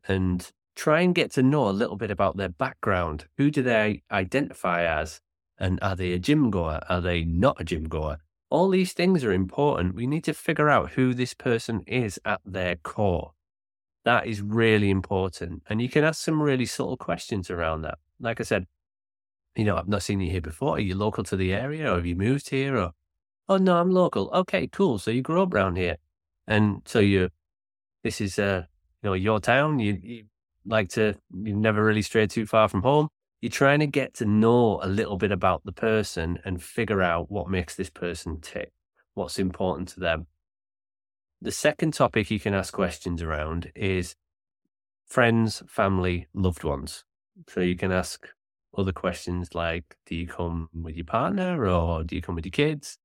And 0.07 0.49
try 0.77 1.01
and 1.01 1.15
get 1.15 1.31
to 1.31 1.43
know 1.43 1.67
a 1.67 1.71
little 1.71 1.97
bit 1.97 2.11
about 2.11 2.37
their 2.37 2.49
background. 2.49 3.25
Who 3.37 3.49
do 3.51 3.63
they 3.63 4.03
identify 4.11 4.83
as? 4.83 5.19
And 5.57 5.79
are 5.81 5.95
they 5.95 6.13
a 6.13 6.19
gym 6.19 6.51
goer? 6.51 6.79
Are 6.87 7.01
they 7.01 7.23
not 7.23 7.59
a 7.59 7.63
gym 7.63 7.85
goer? 7.85 8.19
All 8.49 8.69
these 8.69 8.93
things 8.93 9.23
are 9.23 9.33
important. 9.33 9.95
We 9.95 10.07
need 10.07 10.23
to 10.25 10.33
figure 10.33 10.69
out 10.69 10.91
who 10.91 11.13
this 11.13 11.33
person 11.33 11.83
is 11.87 12.19
at 12.23 12.41
their 12.45 12.75
core. 12.77 13.33
That 14.05 14.27
is 14.27 14.41
really 14.41 14.89
important. 14.89 15.63
And 15.67 15.81
you 15.81 15.89
can 15.89 16.03
ask 16.03 16.23
some 16.23 16.41
really 16.41 16.65
subtle 16.65 16.95
questions 16.95 17.49
around 17.49 17.81
that. 17.81 17.97
Like 18.19 18.39
I 18.39 18.43
said, 18.43 18.67
you 19.55 19.65
know, 19.65 19.75
I've 19.75 19.87
not 19.87 20.03
seen 20.03 20.21
you 20.21 20.31
here 20.31 20.41
before. 20.41 20.75
Are 20.75 20.79
you 20.79 20.95
local 20.95 21.23
to 21.25 21.35
the 21.35 21.51
area 21.53 21.91
or 21.91 21.95
have 21.95 22.05
you 22.05 22.15
moved 22.15 22.49
here? 22.49 22.77
Or 22.77 22.91
Oh 23.49 23.57
no, 23.57 23.77
I'm 23.77 23.91
local. 23.91 24.29
Okay, 24.31 24.67
cool. 24.67 24.99
So 24.99 25.09
you 25.09 25.21
grew 25.21 25.41
up 25.41 25.53
around 25.53 25.77
here, 25.77 25.97
and 26.47 26.81
so 26.85 26.99
you, 26.99 27.29
this 28.03 28.19
is 28.19 28.37
uh, 28.37 28.65
you 29.01 29.09
know, 29.09 29.13
your 29.13 29.39
town. 29.39 29.79
You, 29.79 29.97
you 30.03 30.23
like 30.67 30.89
to, 30.89 31.15
you 31.31 31.55
never 31.55 31.83
really 31.83 32.01
strayed 32.01 32.29
too 32.29 32.45
far 32.45 32.67
from 32.67 32.81
home. 32.81 33.07
You're 33.41 33.51
trying 33.51 33.79
to 33.79 33.87
get 33.87 34.13
to 34.15 34.25
know 34.25 34.79
a 34.83 34.87
little 34.87 35.17
bit 35.17 35.31
about 35.31 35.63
the 35.63 35.71
person 35.71 36.39
and 36.43 36.61
figure 36.61 37.01
out 37.01 37.31
what 37.31 37.49
makes 37.49 37.75
this 37.75 37.89
person 37.89 38.41
tick, 38.41 38.71
what's 39.13 39.39
important 39.39 39.89
to 39.89 39.99
them. 39.99 40.27
The 41.41 41.51
second 41.51 41.93
topic 41.93 42.31
you 42.31 42.39
can 42.39 42.53
ask 42.53 42.73
questions 42.73 43.21
around 43.21 43.71
is 43.75 44.15
friends, 45.07 45.61
family, 45.67 46.27
loved 46.33 46.63
ones. 46.63 47.03
So 47.47 47.61
you 47.61 47.75
can 47.75 47.91
ask 47.91 48.27
other 48.75 48.91
questions 48.91 49.53
like, 49.53 49.95
do 50.05 50.15
you 50.15 50.27
come 50.27 50.69
with 50.73 50.95
your 50.95 51.05
partner 51.05 51.65
or 51.67 52.03
do 52.03 52.15
you 52.15 52.21
come 52.21 52.35
with 52.35 52.45
your 52.45 52.51
kids? 52.51 52.97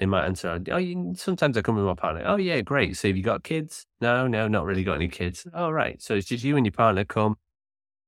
They 0.00 0.06
might 0.06 0.24
answer, 0.24 0.58
oh, 0.72 0.78
you, 0.78 1.12
sometimes 1.14 1.58
I 1.58 1.60
come 1.60 1.76
with 1.76 1.84
my 1.84 1.94
partner. 1.94 2.22
Oh, 2.24 2.36
yeah, 2.36 2.62
great. 2.62 2.96
So 2.96 3.08
have 3.08 3.18
you 3.18 3.22
got 3.22 3.44
kids? 3.44 3.86
No, 4.00 4.26
no, 4.26 4.48
not 4.48 4.64
really 4.64 4.82
got 4.82 4.94
any 4.94 5.08
kids. 5.08 5.46
Oh, 5.52 5.70
right. 5.70 6.00
So 6.00 6.14
it's 6.14 6.26
just 6.26 6.42
you 6.42 6.56
and 6.56 6.64
your 6.64 6.72
partner 6.72 7.04
come. 7.04 7.36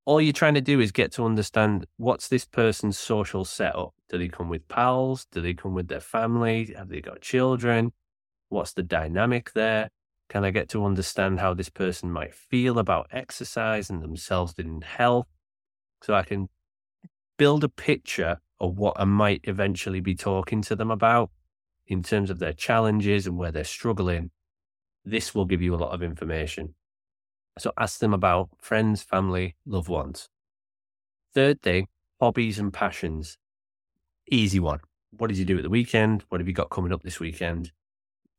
All 0.06 0.18
you're 0.18 0.32
trying 0.32 0.54
to 0.54 0.62
do 0.62 0.80
is 0.80 0.90
get 0.90 1.12
to 1.12 1.25
understand 1.26 1.87
what's 1.99 2.28
this 2.28 2.46
person's 2.46 2.99
social 2.99 3.44
setup. 3.44 3.92
Do 4.08 4.16
they 4.16 4.28
come 4.28 4.49
with 4.49 4.66
pals? 4.68 5.26
Do 5.30 5.42
they 5.42 5.52
come 5.52 5.75
with 5.75 5.88
their 5.88 6.00
family? 6.00 6.75
Have 6.76 6.88
they 6.88 7.02
got 7.02 7.20
children? 7.20 7.92
What's 8.49 8.72
the 8.72 8.82
dynamic 8.82 9.52
there? 9.52 9.90
Can 10.30 10.46
I 10.46 10.50
get 10.50 10.70
to 10.70 10.87
understand 10.87 11.40
how 11.40 11.52
this 11.52 11.68
person 11.68 12.11
might 12.11 12.34
feel 12.34 12.78
about 12.78 13.08
exercise 13.12 13.90
and 13.90 14.02
themselves 14.02 14.54
in 14.56 14.80
health? 14.80 15.26
So 16.02 16.14
I 16.14 16.22
can 16.22 16.49
build 17.37 17.62
a 17.64 17.68
picture 17.68 18.38
of 18.61 18.78
what 18.78 18.99
I 18.99 19.04
might 19.04 19.42
eventually 19.44 20.00
be 20.00 20.14
talking 20.14 20.62
to 20.62 20.75
them 20.75 20.90
about 20.90 21.30
in 21.86 22.02
terms 22.02 22.30
of 22.30 22.38
their 22.38 22.52
challenges 22.52 23.26
and 23.26 23.36
where 23.36 23.52
they're 23.52 23.64
struggling, 23.64 24.30
this 25.04 25.34
will 25.34 25.44
give 25.44 25.62
you 25.62 25.74
a 25.74 25.76
lot 25.76 25.92
of 25.92 26.02
information. 26.02 26.74
So 27.58 27.72
ask 27.76 27.98
them 27.98 28.14
about 28.14 28.50
friends, 28.58 29.02
family, 29.02 29.56
loved 29.66 29.88
ones. 29.88 30.28
Third 31.34 31.60
thing, 31.62 31.88
hobbies 32.20 32.58
and 32.58 32.72
passions. 32.72 33.36
Easy 34.30 34.60
one. 34.60 34.80
What 35.10 35.28
did 35.28 35.38
you 35.38 35.44
do 35.44 35.58
at 35.58 35.62
the 35.62 35.70
weekend? 35.70 36.24
What 36.28 36.40
have 36.40 36.48
you 36.48 36.54
got 36.54 36.70
coming 36.70 36.92
up 36.92 37.02
this 37.02 37.20
weekend? 37.20 37.72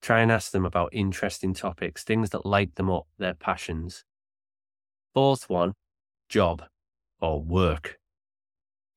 Try 0.01 0.21
and 0.21 0.31
ask 0.31 0.51
them 0.51 0.65
about 0.65 0.89
interesting 0.93 1.53
topics, 1.53 2.03
things 2.03 2.31
that 2.31 2.45
light 2.45 2.75
them 2.75 2.89
up, 2.89 3.07
their 3.17 3.35
passions. 3.35 4.03
Fourth 5.13 5.50
one, 5.50 5.73
job 6.29 6.63
or 7.21 7.41
work 7.41 8.00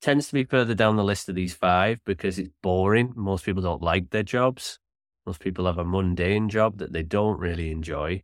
tends 0.00 0.28
to 0.28 0.34
be 0.34 0.44
further 0.44 0.74
down 0.74 0.96
the 0.96 1.04
list 1.04 1.28
of 1.28 1.34
these 1.34 1.54
five 1.54 1.98
because 2.04 2.38
it's 2.38 2.50
boring. 2.62 3.12
Most 3.16 3.44
people 3.44 3.62
don't 3.62 3.82
like 3.82 4.10
their 4.10 4.22
jobs. 4.22 4.78
Most 5.24 5.40
people 5.40 5.66
have 5.66 5.78
a 5.78 5.84
mundane 5.84 6.48
job 6.48 6.78
that 6.78 6.92
they 6.92 7.02
don't 7.02 7.38
really 7.40 7.70
enjoy. 7.70 8.22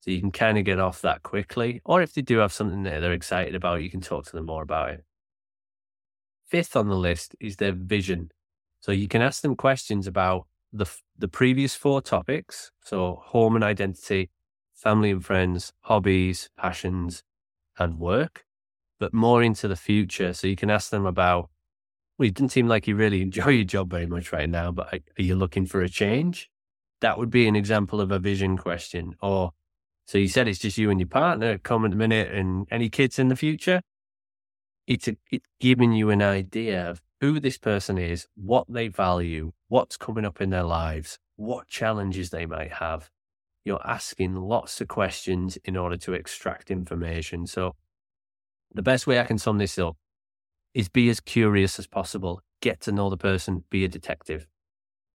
So 0.00 0.10
you 0.10 0.20
can 0.20 0.32
kind 0.32 0.58
of 0.58 0.64
get 0.64 0.78
off 0.78 1.00
that 1.02 1.22
quickly. 1.22 1.80
Or 1.84 2.02
if 2.02 2.12
they 2.12 2.22
do 2.22 2.38
have 2.38 2.52
something 2.52 2.82
that 2.84 3.00
they're 3.00 3.12
excited 3.12 3.54
about, 3.54 3.82
you 3.82 3.90
can 3.90 4.00
talk 4.00 4.26
to 4.26 4.32
them 4.32 4.46
more 4.46 4.62
about 4.62 4.90
it. 4.90 5.04
Fifth 6.46 6.76
on 6.76 6.88
the 6.88 6.96
list 6.96 7.34
is 7.40 7.56
their 7.56 7.72
vision. 7.72 8.30
So 8.80 8.92
you 8.92 9.08
can 9.08 9.22
ask 9.22 9.40
them 9.40 9.56
questions 9.56 10.06
about 10.06 10.46
the 10.72 10.86
the 11.16 11.28
previous 11.28 11.74
four 11.74 12.02
topics. 12.02 12.70
So 12.82 13.22
home 13.24 13.54
and 13.54 13.64
identity, 13.64 14.30
family 14.74 15.10
and 15.10 15.24
friends, 15.24 15.72
hobbies, 15.80 16.50
passions, 16.56 17.22
and 17.78 17.98
work 17.98 18.43
but 19.04 19.12
more 19.12 19.42
into 19.42 19.68
the 19.68 19.76
future. 19.76 20.32
So 20.32 20.46
you 20.46 20.56
can 20.56 20.70
ask 20.70 20.88
them 20.88 21.04
about, 21.04 21.50
well, 22.16 22.26
it 22.26 22.32
didn't 22.32 22.52
seem 22.52 22.68
like 22.68 22.88
you 22.88 22.96
really 22.96 23.20
enjoy 23.20 23.50
your 23.50 23.64
job 23.64 23.90
very 23.90 24.06
much 24.06 24.32
right 24.32 24.48
now, 24.48 24.72
but 24.72 24.94
are 24.94 25.22
you 25.22 25.34
looking 25.34 25.66
for 25.66 25.82
a 25.82 25.90
change? 25.90 26.48
That 27.02 27.18
would 27.18 27.28
be 27.28 27.46
an 27.46 27.54
example 27.54 28.00
of 28.00 28.10
a 28.10 28.18
vision 28.18 28.56
question. 28.56 29.14
Or, 29.20 29.50
so 30.06 30.16
you 30.16 30.28
said 30.28 30.48
it's 30.48 30.58
just 30.58 30.78
you 30.78 30.88
and 30.88 30.98
your 30.98 31.06
partner, 31.06 31.58
come 31.58 31.84
in 31.84 31.92
a 31.92 31.96
minute, 31.96 32.32
and 32.32 32.66
any 32.70 32.88
kids 32.88 33.18
in 33.18 33.28
the 33.28 33.36
future? 33.36 33.82
It's, 34.86 35.06
a, 35.06 35.18
it's 35.30 35.48
giving 35.60 35.92
you 35.92 36.08
an 36.08 36.22
idea 36.22 36.88
of 36.88 37.02
who 37.20 37.40
this 37.40 37.58
person 37.58 37.98
is, 37.98 38.26
what 38.36 38.64
they 38.70 38.88
value, 38.88 39.52
what's 39.68 39.98
coming 39.98 40.24
up 40.24 40.40
in 40.40 40.48
their 40.48 40.62
lives, 40.62 41.18
what 41.36 41.68
challenges 41.68 42.30
they 42.30 42.46
might 42.46 42.72
have. 42.72 43.10
You're 43.66 43.86
asking 43.86 44.36
lots 44.36 44.80
of 44.80 44.88
questions 44.88 45.58
in 45.62 45.76
order 45.76 45.98
to 45.98 46.14
extract 46.14 46.70
information. 46.70 47.46
So 47.46 47.74
the 48.74 48.82
best 48.82 49.06
way 49.06 49.20
I 49.20 49.24
can 49.24 49.38
sum 49.38 49.58
this 49.58 49.78
up 49.78 49.96
is 50.74 50.88
be 50.88 51.08
as 51.08 51.20
curious 51.20 51.78
as 51.78 51.86
possible. 51.86 52.42
Get 52.60 52.80
to 52.82 52.92
know 52.92 53.08
the 53.08 53.16
person, 53.16 53.64
be 53.70 53.84
a 53.84 53.88
detective. 53.88 54.46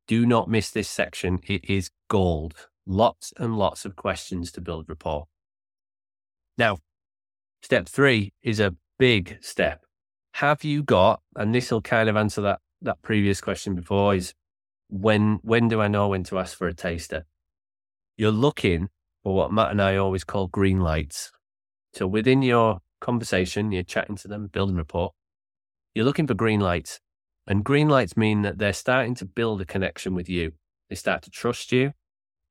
Do 0.08 0.26
not 0.26 0.50
miss 0.50 0.72
this 0.72 0.90
section. 0.90 1.40
It 1.48 1.70
is 1.70 1.92
gold. 2.10 2.56
Lots 2.88 3.34
and 3.38 3.58
lots 3.58 3.86
of 3.86 3.96
questions 3.96 4.52
to 4.54 4.62
build 4.62 4.86
rapport. 4.88 5.26
Now, 6.58 6.80
step 7.62 7.88
three 7.88 8.34
is 8.42 8.60
a 8.60 8.76
big 8.98 9.38
step. 9.42 9.86
Have 10.34 10.64
you 10.64 10.82
got, 10.82 11.22
and 11.36 11.54
this 11.54 11.70
will 11.70 11.82
kind 11.82 12.10
of 12.10 12.16
answer 12.16 12.42
that, 12.42 12.62
that 12.82 13.02
previous 13.02 13.42
question 13.42 13.76
before 13.76 14.16
is 14.16 14.34
when, 14.90 15.40
when 15.44 15.68
do 15.68 15.82
I 15.82 15.88
know 15.88 16.08
when 16.08 16.24
to 16.26 16.40
ask 16.40 16.58
for 16.58 16.68
a 16.68 16.74
taster? 16.74 17.26
You're 18.18 18.32
looking 18.32 18.90
for 19.24 19.36
what 19.36 19.52
Matt 19.52 19.72
and 19.72 19.82
I 19.82 19.98
always 19.98 20.24
call 20.24 20.48
green 20.48 20.80
lights. 20.80 21.32
So 21.94 22.08
within 22.08 22.42
your 22.42 22.80
conversation, 23.00 23.72
you're 23.72 23.84
chatting 23.84 24.16
to 24.18 24.28
them, 24.28 24.48
building 24.48 24.76
rapport, 24.76 25.12
you're 25.94 26.06
looking 26.06 26.28
for 26.28 26.34
green 26.34 26.60
lights. 26.60 27.00
And 27.48 27.64
green 27.64 27.90
lights 27.90 28.16
mean 28.16 28.44
that 28.44 28.60
they're 28.60 28.74
starting 28.74 29.16
to 29.16 29.26
build 29.26 29.62
a 29.62 29.66
connection 29.66 30.14
with 30.14 30.30
you. 30.30 30.54
They 30.90 30.96
start 30.96 31.24
to 31.24 31.32
trust 31.32 31.72
you. 31.72 31.94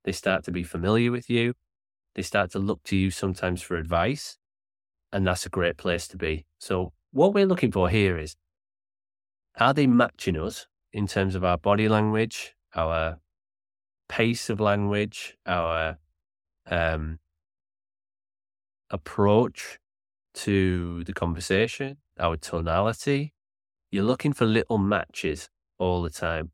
They 0.05 0.13
start 0.13 0.45
to 0.45 0.53
be 0.53 0.65
familiar 0.65 1.13
with 1.13 1.31
you. 1.31 1.55
They 2.15 2.23
start 2.23 2.51
to 2.53 2.59
look 2.59 2.83
to 2.85 2.97
you 2.97 3.11
sometimes 3.11 3.63
for 3.63 3.77
advice. 3.77 4.39
And 5.13 5.27
that's 5.27 5.47
a 5.47 5.51
great 5.51 5.77
place 5.77 6.09
to 6.09 6.17
be. 6.17 6.47
So, 6.59 6.93
what 7.13 7.33
we're 7.33 7.47
looking 7.47 7.73
for 7.73 7.89
here 7.89 8.19
is 8.19 8.37
are 9.57 9.73
they 9.73 9.87
matching 9.87 10.37
us 10.37 10.67
in 10.93 11.07
terms 11.07 11.35
of 11.35 11.45
our 11.45 11.59
body 11.59 11.89
language, 11.89 12.55
our 12.75 13.19
pace 14.09 14.51
of 14.51 14.61
language, 14.61 15.37
our 15.47 15.99
um, 16.67 17.19
approach 18.91 19.79
to 20.35 21.05
the 21.05 21.13
conversation, 21.13 21.99
our 22.19 22.37
tonality. 22.37 23.33
You're 23.91 24.05
looking 24.05 24.33
for 24.33 24.45
little 24.47 24.79
matches 24.79 25.49
all 25.79 26.03
the 26.03 26.11
time. 26.11 26.51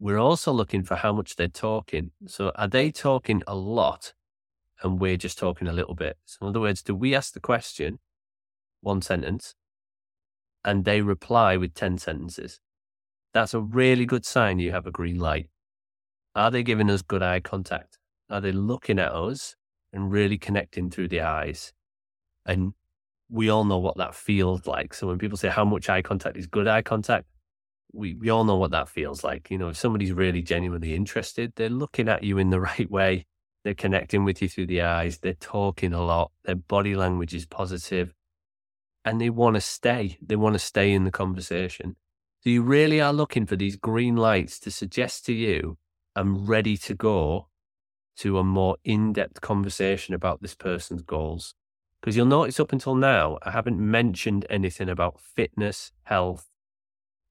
we're 0.00 0.18
also 0.18 0.52
looking 0.52 0.82
for 0.84 0.96
how 0.96 1.12
much 1.12 1.36
they're 1.36 1.48
talking. 1.48 2.12
So 2.26 2.52
are 2.54 2.68
they 2.68 2.90
talking 2.90 3.42
a 3.46 3.54
lot 3.56 4.14
and 4.82 5.00
we're 5.00 5.16
just 5.16 5.38
talking 5.38 5.66
a 5.68 5.72
little 5.72 5.94
bit? 5.94 6.16
So 6.24 6.38
in 6.42 6.48
other 6.50 6.60
words, 6.60 6.82
do 6.82 6.94
we 6.94 7.14
ask 7.14 7.32
the 7.32 7.40
question, 7.40 7.98
one 8.80 9.02
sentence, 9.02 9.54
and 10.64 10.84
they 10.84 11.02
reply 11.02 11.56
with 11.56 11.74
10 11.74 11.98
sentences? 11.98 12.60
That's 13.34 13.54
a 13.54 13.60
really 13.60 14.06
good 14.06 14.24
sign 14.24 14.58
you 14.58 14.72
have 14.72 14.86
a 14.86 14.92
green 14.92 15.18
light. 15.18 15.48
Are 16.34 16.50
they 16.50 16.62
giving 16.62 16.90
us 16.90 17.02
good 17.02 17.22
eye 17.22 17.40
contact? 17.40 17.98
Are 18.30 18.40
they 18.40 18.52
looking 18.52 18.98
at 18.98 19.12
us 19.12 19.56
and 19.92 20.12
really 20.12 20.38
connecting 20.38 20.90
through 20.90 21.08
the 21.08 21.22
eyes? 21.22 21.72
And 22.48 22.72
we 23.30 23.48
all 23.50 23.64
know 23.64 23.78
what 23.78 23.98
that 23.98 24.14
feels 24.14 24.66
like. 24.66 24.94
So 24.94 25.06
when 25.06 25.18
people 25.18 25.36
say 25.36 25.48
how 25.48 25.64
much 25.64 25.88
eye 25.88 26.02
contact 26.02 26.36
is 26.36 26.46
good 26.46 26.66
eye 26.66 26.82
contact, 26.82 27.26
we, 27.92 28.14
we 28.14 28.30
all 28.30 28.44
know 28.44 28.56
what 28.56 28.72
that 28.72 28.88
feels 28.88 29.22
like. 29.22 29.50
You 29.50 29.58
know, 29.58 29.68
if 29.68 29.76
somebody's 29.76 30.12
really 30.12 30.42
genuinely 30.42 30.94
interested, 30.94 31.52
they're 31.54 31.68
looking 31.68 32.08
at 32.08 32.24
you 32.24 32.38
in 32.38 32.50
the 32.50 32.60
right 32.72 32.90
way. 32.90 33.26
They're 33.64 33.74
connecting 33.74 34.24
with 34.24 34.40
you 34.42 34.48
through 34.48 34.66
the 34.66 34.82
eyes. 34.82 35.18
They're 35.18 35.34
talking 35.34 35.92
a 35.92 36.04
lot. 36.04 36.32
Their 36.44 36.56
body 36.56 36.96
language 36.96 37.34
is 37.34 37.46
positive 37.46 38.14
and 39.04 39.20
they 39.20 39.30
want 39.30 39.54
to 39.54 39.60
stay. 39.60 40.18
They 40.20 40.36
want 40.36 40.54
to 40.54 40.58
stay 40.58 40.92
in 40.92 41.04
the 41.04 41.10
conversation. 41.10 41.96
So 42.40 42.50
you 42.50 42.62
really 42.62 43.00
are 43.00 43.12
looking 43.12 43.46
for 43.46 43.56
these 43.56 43.76
green 43.76 44.16
lights 44.16 44.58
to 44.60 44.70
suggest 44.70 45.26
to 45.26 45.32
you, 45.32 45.76
I'm 46.14 46.46
ready 46.46 46.76
to 46.78 46.94
go 46.94 47.48
to 48.18 48.38
a 48.38 48.44
more 48.44 48.76
in 48.84 49.12
depth 49.12 49.40
conversation 49.40 50.14
about 50.14 50.42
this 50.42 50.54
person's 50.54 51.02
goals. 51.02 51.54
Because 52.00 52.16
you'll 52.16 52.26
notice 52.26 52.60
up 52.60 52.72
until 52.72 52.94
now, 52.94 53.38
I 53.42 53.50
haven't 53.50 53.78
mentioned 53.78 54.46
anything 54.48 54.88
about 54.88 55.20
fitness, 55.20 55.92
health, 56.04 56.48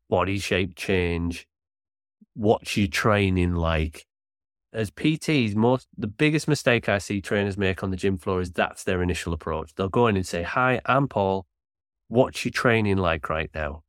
body 0.09 0.39
shape 0.39 0.75
change, 0.75 1.47
what's 2.33 2.77
your 2.77 2.88
training 2.88 3.55
like. 3.55 4.05
As 4.74 4.91
PTs, 4.91 5.55
most 5.55 5.88
the 5.97 6.07
biggest 6.07 6.47
mistake 6.47 6.89
I 6.89 6.97
see 6.97 7.21
trainers 7.21 7.57
make 7.57 7.83
on 7.83 7.89
the 7.89 7.97
gym 7.97 8.17
floor 8.17 8.41
is 8.41 8.51
that's 8.51 8.83
their 8.83 9.01
initial 9.01 9.33
approach. 9.33 9.74
They'll 9.74 9.89
go 9.89 10.07
in 10.07 10.17
and 10.17 10.27
say, 10.27 10.43
Hi, 10.43 10.81
I'm 10.86 11.07
Paul. 11.07 11.47
What's 12.09 12.43
your 12.45 12.51
training 12.51 12.97
like 12.97 13.29
right 13.29 13.50
now? 13.55 13.83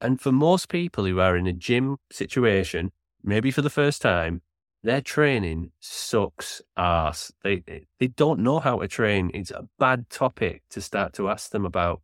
And 0.00 0.20
for 0.20 0.32
most 0.32 0.68
people 0.68 1.04
who 1.04 1.20
are 1.20 1.36
in 1.36 1.46
a 1.46 1.52
gym 1.52 1.98
situation, 2.10 2.92
maybe 3.22 3.50
for 3.50 3.62
the 3.62 3.70
first 3.70 4.02
time, 4.02 4.42
their 4.84 5.00
training 5.00 5.72
sucks 5.80 6.60
ass. 6.76 7.32
They 7.42 7.62
they 7.98 8.06
don't 8.06 8.40
know 8.40 8.60
how 8.60 8.78
to 8.78 8.86
train. 8.86 9.30
It's 9.32 9.50
a 9.50 9.66
bad 9.78 10.10
topic 10.10 10.62
to 10.70 10.80
start 10.82 11.14
to 11.14 11.30
ask 11.30 11.50
them 11.50 11.64
about. 11.64 12.02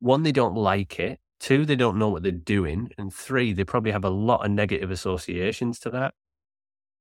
One, 0.00 0.24
they 0.24 0.32
don't 0.32 0.56
like 0.56 0.98
it. 0.98 1.20
Two, 1.38 1.64
they 1.64 1.76
don't 1.76 1.98
know 1.98 2.08
what 2.08 2.24
they're 2.24 2.32
doing. 2.32 2.90
And 2.98 3.14
three, 3.14 3.52
they 3.52 3.64
probably 3.64 3.92
have 3.92 4.04
a 4.04 4.10
lot 4.10 4.44
of 4.44 4.50
negative 4.50 4.90
associations 4.90 5.78
to 5.80 5.90
that. 5.90 6.14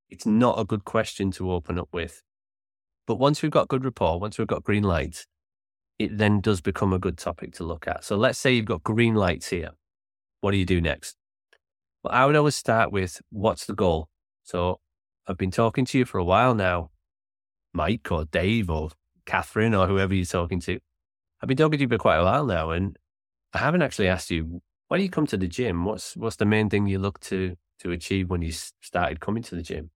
It's 0.10 0.28
not 0.28 0.60
a 0.60 0.64
good 0.64 0.86
question 0.86 1.32
to 1.32 1.52
open 1.52 1.80
up 1.80 1.90
with. 1.92 2.22
But 3.08 3.16
once 3.16 3.42
we've 3.42 3.52
got 3.52 3.68
good 3.68 3.84
rapport, 3.84 4.20
once 4.20 4.38
we've 4.38 4.48
got 4.48 4.64
green 4.64 4.84
lights, 4.84 5.26
it 5.98 6.18
then 6.20 6.40
does 6.40 6.62
become 6.62 6.94
a 6.94 7.00
good 7.00 7.18
topic 7.18 7.54
to 7.56 7.64
look 7.64 7.88
at. 7.88 8.04
So 8.04 8.16
let's 8.16 8.38
say 8.38 8.54
you've 8.54 8.66
got 8.66 8.84
green 8.84 9.16
lights 9.16 9.50
here. 9.50 9.72
What 10.42 10.52
do 10.52 10.58
you 10.58 10.66
do 10.66 10.80
next? 10.80 11.16
Well, 12.04 12.14
I 12.14 12.28
would 12.28 12.36
always 12.36 12.56
start 12.56 12.92
with 12.92 13.22
what's 13.32 13.66
the 13.66 13.74
goal? 13.74 14.08
So 14.44 14.80
I've 15.30 15.38
been 15.38 15.52
talking 15.52 15.86
to 15.86 15.98
you 16.00 16.06
for 16.06 16.18
a 16.18 16.24
while 16.24 16.56
now, 16.56 16.90
Mike 17.72 18.12
or 18.12 18.26
Dave 18.26 18.68
or 18.68 18.90
Catherine 19.28 19.76
or 19.76 19.86
whoever 19.86 20.16
you're 20.16 20.26
talking 20.26 20.60
to. 20.62 20.80
I've 21.40 21.48
been 21.48 21.56
talking 21.56 21.78
to 21.78 21.84
you 21.84 21.88
for 21.88 22.00
quite 22.00 22.18
a 22.18 22.24
while 22.24 22.48
now, 22.48 22.72
and 22.72 22.98
I 23.54 23.60
haven't 23.60 23.84
actually 23.84 24.08
asked 24.08 24.32
you 24.32 24.62
why 24.88 24.98
do 24.98 25.04
you 25.04 25.10
come 25.10 25.28
to 25.28 25.38
the 25.38 25.48
gym? 25.48 25.86
What's 25.86 26.18
what's 26.18 26.38
the 26.38 26.46
main 26.46 26.68
thing 26.68 26.88
you 26.88 26.98
look 26.98 27.20
to 27.22 27.56
to 27.82 27.92
achieve 27.92 28.32
when 28.32 28.42
you 28.42 28.52
started 28.52 29.20
coming 29.20 29.44
to 29.44 29.56
the 29.56 29.62
gym? 29.62 29.92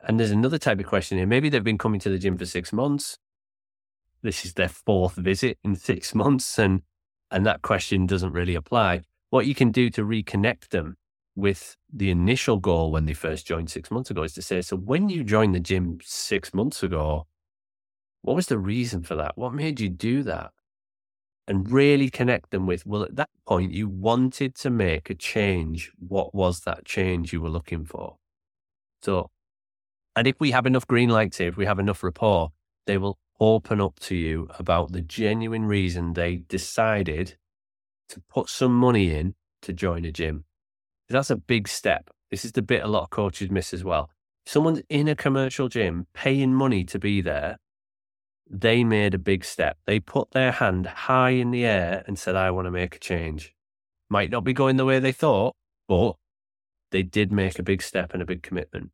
And 0.00 0.18
there's 0.18 0.30
another 0.30 0.58
type 0.58 0.80
of 0.80 0.86
question 0.86 1.18
here. 1.18 1.26
Maybe 1.26 1.50
they've 1.50 1.62
been 1.62 1.76
coming 1.76 2.00
to 2.00 2.08
the 2.08 2.18
gym 2.18 2.38
for 2.38 2.46
six 2.46 2.72
months. 2.72 3.18
This 4.22 4.46
is 4.46 4.54
their 4.54 4.70
fourth 4.70 5.16
visit 5.16 5.58
in 5.62 5.76
six 5.76 6.14
months, 6.14 6.58
and 6.58 6.80
and 7.30 7.44
that 7.44 7.60
question 7.60 8.06
doesn't 8.06 8.32
really 8.32 8.54
apply. 8.54 9.02
What 9.28 9.44
you 9.44 9.54
can 9.54 9.70
do 9.70 9.90
to 9.90 10.02
reconnect 10.02 10.68
them 10.68 10.96
with 11.36 11.76
the 11.92 12.10
initial 12.10 12.58
goal 12.58 12.92
when 12.92 13.06
they 13.06 13.12
first 13.12 13.46
joined 13.46 13.70
six 13.70 13.90
months 13.90 14.10
ago 14.10 14.22
is 14.22 14.34
to 14.34 14.42
say, 14.42 14.62
so 14.62 14.76
when 14.76 15.08
you 15.08 15.24
joined 15.24 15.54
the 15.54 15.60
gym 15.60 15.98
six 16.02 16.54
months 16.54 16.82
ago, 16.82 17.26
what 18.22 18.36
was 18.36 18.46
the 18.46 18.58
reason 18.58 19.02
for 19.02 19.16
that? 19.16 19.36
What 19.36 19.52
made 19.52 19.80
you 19.80 19.88
do 19.88 20.22
that? 20.22 20.52
And 21.46 21.70
really 21.70 22.08
connect 22.08 22.50
them 22.50 22.66
with, 22.66 22.86
well, 22.86 23.02
at 23.02 23.16
that 23.16 23.28
point, 23.46 23.72
you 23.72 23.88
wanted 23.88 24.54
to 24.56 24.70
make 24.70 25.10
a 25.10 25.14
change. 25.14 25.92
What 25.98 26.34
was 26.34 26.60
that 26.60 26.86
change 26.86 27.32
you 27.32 27.42
were 27.42 27.50
looking 27.50 27.84
for? 27.84 28.16
So, 29.02 29.30
and 30.16 30.26
if 30.26 30.36
we 30.38 30.52
have 30.52 30.64
enough 30.64 30.86
green 30.86 31.10
lights 31.10 31.36
here, 31.38 31.48
if 31.48 31.56
we 31.56 31.66
have 31.66 31.78
enough 31.78 32.02
rapport, 32.02 32.50
they 32.86 32.96
will 32.96 33.18
open 33.40 33.80
up 33.80 33.98
to 34.00 34.14
you 34.14 34.48
about 34.58 34.92
the 34.92 35.02
genuine 35.02 35.66
reason 35.66 36.12
they 36.12 36.36
decided 36.36 37.36
to 38.08 38.22
put 38.30 38.48
some 38.48 38.74
money 38.74 39.12
in 39.12 39.34
to 39.60 39.72
join 39.72 40.04
a 40.04 40.12
gym 40.12 40.44
that's 41.08 41.30
a 41.30 41.36
big 41.36 41.68
step. 41.68 42.10
This 42.30 42.44
is 42.44 42.52
the 42.52 42.62
bit 42.62 42.82
a 42.82 42.88
lot 42.88 43.04
of 43.04 43.10
coaches 43.10 43.50
miss 43.50 43.74
as 43.74 43.84
well. 43.84 44.10
If 44.46 44.52
someone's 44.52 44.82
in 44.88 45.08
a 45.08 45.14
commercial 45.14 45.68
gym 45.68 46.06
paying 46.14 46.54
money 46.54 46.84
to 46.84 46.98
be 46.98 47.20
there, 47.20 47.58
they 48.50 48.84
made 48.84 49.14
a 49.14 49.18
big 49.18 49.44
step. 49.44 49.78
They 49.86 50.00
put 50.00 50.32
their 50.32 50.52
hand 50.52 50.86
high 50.86 51.30
in 51.30 51.50
the 51.50 51.64
air 51.64 52.04
and 52.06 52.18
said, 52.18 52.36
I 52.36 52.50
want 52.50 52.66
to 52.66 52.70
make 52.70 52.96
a 52.96 52.98
change. 52.98 53.54
Might 54.10 54.30
not 54.30 54.44
be 54.44 54.52
going 54.52 54.76
the 54.76 54.84
way 54.84 54.98
they 54.98 55.12
thought, 55.12 55.54
but 55.88 56.16
they 56.90 57.02
did 57.02 57.32
make 57.32 57.58
a 57.58 57.62
big 57.62 57.82
step 57.82 58.12
and 58.12 58.22
a 58.22 58.26
big 58.26 58.42
commitment. 58.42 58.90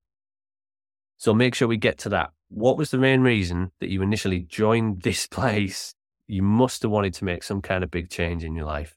So 1.16 1.34
make 1.34 1.54
sure 1.54 1.68
we 1.68 1.76
get 1.76 1.98
to 1.98 2.08
that. 2.10 2.30
What 2.48 2.76
was 2.76 2.90
the 2.90 2.98
main 2.98 3.20
reason 3.20 3.72
that 3.80 3.90
you 3.90 4.02
initially 4.02 4.40
joined 4.40 5.02
this 5.02 5.26
place? 5.26 5.94
You 6.26 6.42
must 6.42 6.82
have 6.82 6.90
wanted 6.90 7.14
to 7.14 7.24
make 7.24 7.42
some 7.42 7.60
kind 7.60 7.82
of 7.82 7.90
big 7.90 8.08
change 8.08 8.44
in 8.44 8.54
your 8.54 8.66
life 8.66 8.96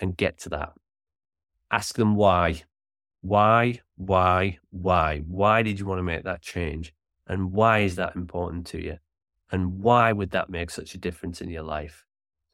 and 0.00 0.16
get 0.16 0.38
to 0.38 0.48
that 0.48 0.72
ask 1.70 1.96
them 1.96 2.14
why. 2.16 2.62
Why, 3.22 3.80
why, 3.96 4.58
why? 4.70 5.18
Why 5.26 5.62
did 5.62 5.78
you 5.78 5.86
want 5.86 5.98
to 5.98 6.02
make 6.02 6.24
that 6.24 6.42
change? 6.42 6.94
And 7.26 7.52
why 7.52 7.80
is 7.80 7.96
that 7.96 8.16
important 8.16 8.66
to 8.68 8.82
you? 8.82 8.98
And 9.52 9.82
why 9.82 10.12
would 10.12 10.30
that 10.30 10.50
make 10.50 10.70
such 10.70 10.94
a 10.94 10.98
difference 10.98 11.40
in 11.40 11.50
your 11.50 11.62
life? 11.62 12.04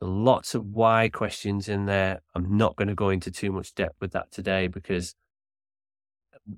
So 0.01 0.07
lots 0.07 0.55
of 0.55 0.67
why 0.67 1.09
questions 1.09 1.69
in 1.69 1.87
there. 1.87 2.21
I'm 2.35 2.57
not 2.57 2.77
going 2.77 2.89
to 2.89 2.95
go 2.95 3.11
into 3.11 3.31
too 3.31 3.53
much 3.53 3.75
depth 3.75 3.97
with 4.01 4.13
that 4.13 4.31
today 4.31 4.67
because 4.67 5.15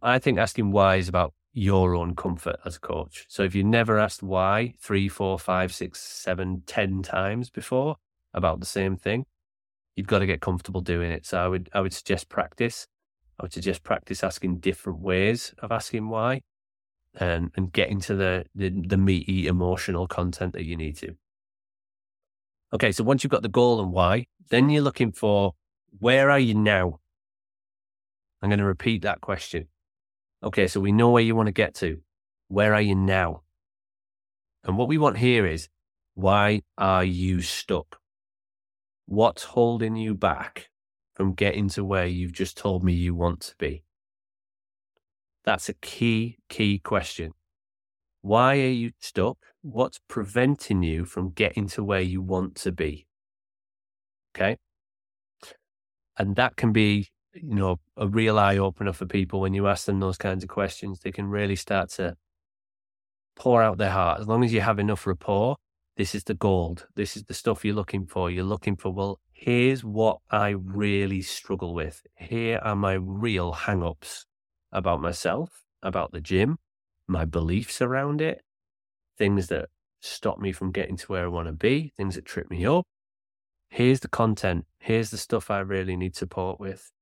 I 0.03 0.19
think 0.19 0.39
asking 0.39 0.73
why 0.73 0.97
is 0.97 1.09
about 1.09 1.35
your 1.53 1.95
own 1.95 2.15
comfort 2.15 2.57
as 2.65 2.77
a 2.77 2.81
coach. 2.81 3.27
So 3.29 3.43
if 3.43 3.55
you 3.55 3.65
never 3.65 3.99
asked 3.99 4.23
why 4.23 4.75
three, 4.81 5.09
four, 5.09 5.39
five, 5.39 5.73
six, 5.73 6.01
seven, 6.01 6.63
ten 6.67 7.03
times 7.03 7.51
before 7.51 7.97
about 8.35 8.61
the 8.61 8.67
same 8.67 8.97
thing, 8.97 9.25
you've 9.99 10.07
got 10.07 10.21
to 10.21 10.27
get 10.27 10.41
comfortable 10.41 10.81
doing 10.81 11.11
it. 11.11 11.27
So 11.27 11.39
I 11.39 11.49
would 11.49 11.69
I 11.75 11.81
would 11.81 11.93
suggest 11.93 12.29
practice. 12.29 12.87
I 13.39 13.43
would 13.43 13.53
suggest 13.53 13.83
practice 13.83 14.23
asking 14.23 14.59
different 14.59 15.01
ways 15.01 15.55
of 15.59 15.73
asking 15.73 16.09
why, 16.09 16.43
and 17.19 17.51
and 17.57 17.73
get 17.73 17.89
into 17.91 18.15
the 18.15 18.47
the, 18.55 18.71
the 18.71 18.97
meaty 18.97 19.49
emotional 19.49 20.07
content 20.07 20.53
that 20.53 20.65
you 20.65 20.77
need 20.77 20.97
to. 20.99 21.17
Okay, 22.73 22.93
so 22.93 23.03
once 23.03 23.25
you've 23.25 23.33
got 23.33 23.43
the 23.43 23.49
goal 23.49 23.81
and 23.81 23.93
why, 23.93 24.27
then 24.51 24.71
you're 24.71 24.83
looking 24.83 25.11
for 25.11 25.55
where 25.99 26.31
are 26.31 26.39
you 26.39 26.55
now? 26.55 27.01
I'm 28.41 28.51
going 28.51 28.61
to 28.61 28.65
repeat 28.65 29.03
that 29.03 29.21
question. 29.21 29.67
Okay, 30.45 30.69
so 30.69 30.79
we 30.79 30.93
know 30.93 31.11
where 31.11 31.23
you 31.23 31.35
want 31.35 31.49
to 31.49 31.53
get 31.53 31.75
to. 31.77 32.01
Where 32.47 32.73
are 32.73 32.81
you 32.81 32.95
now? 32.95 33.43
And 34.63 34.79
what 34.79 34.87
we 34.87 34.97
want 34.97 35.17
here 35.17 35.45
is 35.45 35.69
why 36.15 36.63
are 36.77 37.03
you 37.03 37.41
stuck? 37.41 37.99
What's 39.11 39.43
holding 39.43 39.97
you 39.97 40.15
back 40.15 40.69
from 41.15 41.33
getting 41.33 41.71
to 41.71 41.83
where 41.83 42.05
you've 42.05 42.35
just 42.35 42.59
told 42.59 42.85
me 42.85 42.93
you 42.93 43.15
want 43.15 43.41
to 43.41 43.55
be? 43.59 43.83
That's 45.45 45.71
a 45.71 45.73
key, 45.73 46.37
key 46.51 46.79
question. 46.79 47.33
Why 48.21 48.57
are 48.57 48.69
you 48.69 48.91
stuck? 49.01 49.39
What's 49.63 49.99
preventing 50.09 50.83
you 50.83 51.07
from 51.07 51.31
getting 51.31 51.69
to 51.69 51.83
where 51.83 52.03
you 52.03 52.21
want 52.21 52.55
to 52.57 52.71
be? 52.71 53.07
Okay. 54.37 54.59
And 56.19 56.37
that 56.37 56.57
can 56.57 56.75
be, 56.75 57.09
you 57.33 57.55
know, 57.55 57.81
a 57.97 58.07
real 58.07 58.39
eye 58.39 58.59
opener 58.59 58.93
for 58.93 59.07
people 59.07 59.41
when 59.41 59.55
you 59.55 59.69
ask 59.69 59.87
them 59.87 60.01
those 60.01 60.19
kinds 60.19 60.45
of 60.45 60.51
questions. 60.51 61.01
They 61.01 61.13
can 61.13 61.29
really 61.29 61.57
start 61.57 61.89
to 61.93 62.15
pour 63.37 63.63
out 63.63 63.79
their 63.79 63.89
heart. 63.89 64.21
As 64.21 64.29
long 64.29 64.45
as 64.45 64.53
you 64.53 64.61
have 64.61 64.79
enough 64.79 65.07
rapport, 65.07 65.57
this 65.99 66.15
is 66.15 66.23
the 66.23 66.35
gold. 66.35 66.87
This 66.95 67.17
is 67.17 67.25
the 67.25 67.35
stuff 67.35 67.65
you're 67.65 67.75
looking 67.75 68.07
for. 68.07 68.31
You're 68.31 68.45
looking 68.45 68.77
for, 68.77 68.93
well, 68.93 69.19
here's 69.33 69.83
what 69.83 70.19
I 70.31 70.51
really 70.51 71.23
struggle 71.23 71.75
with. 71.75 72.07
Here 72.15 72.61
are 72.63 72.77
my 72.77 72.93
real 72.93 73.51
hang 73.51 73.83
ups 73.83 74.25
about 74.71 75.01
myself, 75.01 75.65
about 75.83 76.13
the 76.13 76.21
gym, 76.21 76.59
my 77.09 77.25
beliefs 77.25 77.83
around 77.83 78.21
it, 78.21 78.43
things 79.19 79.49
that 79.49 79.71
stop 80.01 80.39
me 80.39 80.53
from 80.53 80.71
getting 80.71 80.97
to 80.99 81.07
where 81.07 81.25
I 81.25 81.29
want 81.29 81.49
to 81.49 81.53
be, 81.53 81.93
things 81.97 82.15
that 82.15 82.25
trip 82.25 82.49
me 82.49 82.65
up. 82.65 82.85
Here's 83.69 83.99
the 83.99 84.09
content. 84.09 84.67
Here's 84.79 85.11
the 85.11 85.19
stuff 85.19 85.51
I 85.51 85.59
really 85.59 85.97
need 85.97 86.15
support 86.15 86.61
with. 86.61 86.93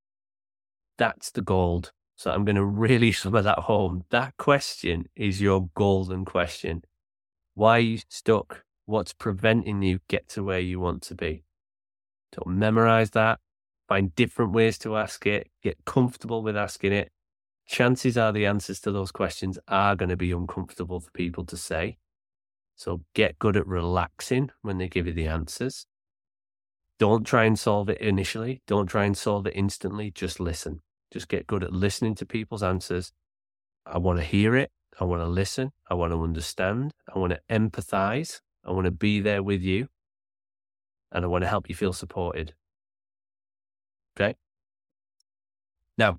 That's 0.97 1.31
the 1.31 1.43
gold. 1.43 1.93
So 2.17 2.31
I'm 2.31 2.47
going 2.47 2.57
to 2.57 2.65
really 2.65 3.13
summer 3.13 3.43
that 3.43 3.59
home. 3.59 4.05
That 4.09 4.39
question 4.39 5.05
is 5.15 5.43
your 5.43 5.69
golden 5.75 6.25
question. 6.25 6.81
Why 7.53 7.77
are 7.77 7.81
you 7.81 7.99
stuck? 8.09 8.66
What's 8.87 9.13
preventing 9.13 9.83
you 9.83 9.99
get 10.09 10.29
to 10.31 10.45
where 10.45 10.61
you 10.61 10.79
want 10.81 11.03
to 11.03 11.15
be? 11.15 11.43
So 12.35 12.43
memorize 12.47 13.11
that, 13.11 13.41
find 13.89 14.15
different 14.15 14.53
ways 14.53 14.79
to 14.79 14.97
ask 14.97 15.27
it, 15.27 15.51
get 15.63 15.85
comfortable 15.85 16.43
with 16.43 16.57
asking 16.57 16.93
it. 16.93 17.11
Chances 17.67 18.17
are 18.17 18.33
the 18.33 18.47
answers 18.47 18.81
to 18.81 18.93
those 18.93 19.11
questions 19.11 19.59
are 19.67 19.97
going 19.97 20.09
to 20.09 20.17
be 20.17 20.31
uncomfortable 20.31 21.01
for 21.01 21.11
people 21.11 21.45
to 21.47 21.57
say. 21.57 21.99
So 22.77 23.03
get 23.15 23.39
good 23.39 23.57
at 23.57 23.67
relaxing 23.67 24.51
when 24.63 24.79
they 24.79 24.89
give 24.89 25.07
you 25.07 25.13
the 25.13 25.27
answers. 25.27 25.87
Don't 26.99 27.25
try 27.25 27.45
and 27.45 27.59
solve 27.59 27.89
it 27.89 28.01
initially. 28.01 28.63
Don't 28.67 28.87
try 28.87 29.05
and 29.05 29.17
solve 29.17 29.47
it 29.47 29.55
instantly. 29.57 30.11
Just 30.11 30.39
listen. 30.39 30.81
Just 31.11 31.29
get 31.29 31.47
good 31.47 31.65
at 31.65 31.73
listening 31.73 32.15
to 32.17 32.27
people's 32.27 32.63
answers. 32.63 33.13
I 33.85 33.99
want 33.99 34.19
to 34.19 34.25
hear 34.25 34.55
it. 34.55 34.71
I 35.01 35.05
want 35.05 35.23
to 35.23 35.27
listen. 35.27 35.73
I 35.91 35.95
want 35.95 36.13
to 36.13 36.23
understand. 36.23 36.93
I 37.13 37.19
want 37.19 37.33
to 37.33 37.41
empathize. 37.51 38.41
I 38.67 38.73
want 38.73 38.87
to 38.87 38.91
be 38.91 39.21
there 39.21 39.43
with 39.43 39.63
you. 39.63 39.89
And 41.13 41.25
I 41.25 41.29
want 41.29 41.45
to 41.45 41.49
help 41.49 41.69
you 41.69 41.75
feel 41.75 41.93
supported. 41.93 42.55
Okay. 44.19 44.35
Now, 45.97 46.19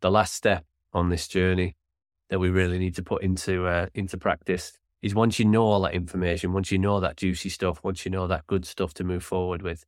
the 0.00 0.10
last 0.10 0.34
step 0.34 0.64
on 0.92 1.08
this 1.08 1.26
journey 1.26 1.76
that 2.30 2.38
we 2.38 2.50
really 2.50 2.78
need 2.78 2.94
to 2.94 3.02
put 3.02 3.22
into 3.22 3.66
uh, 3.66 3.86
into 3.94 4.16
practice 4.16 4.78
is 5.02 5.14
once 5.14 5.38
you 5.38 5.44
know 5.44 5.64
all 5.64 5.80
that 5.82 5.94
information, 5.94 6.52
once 6.52 6.70
you 6.70 6.78
know 6.78 7.00
that 7.00 7.16
juicy 7.16 7.48
stuff, 7.48 7.82
once 7.82 8.04
you 8.04 8.10
know 8.10 8.26
that 8.26 8.46
good 8.46 8.64
stuff 8.64 8.94
to 8.94 9.04
move 9.04 9.24
forward 9.24 9.62
with, 9.62 9.84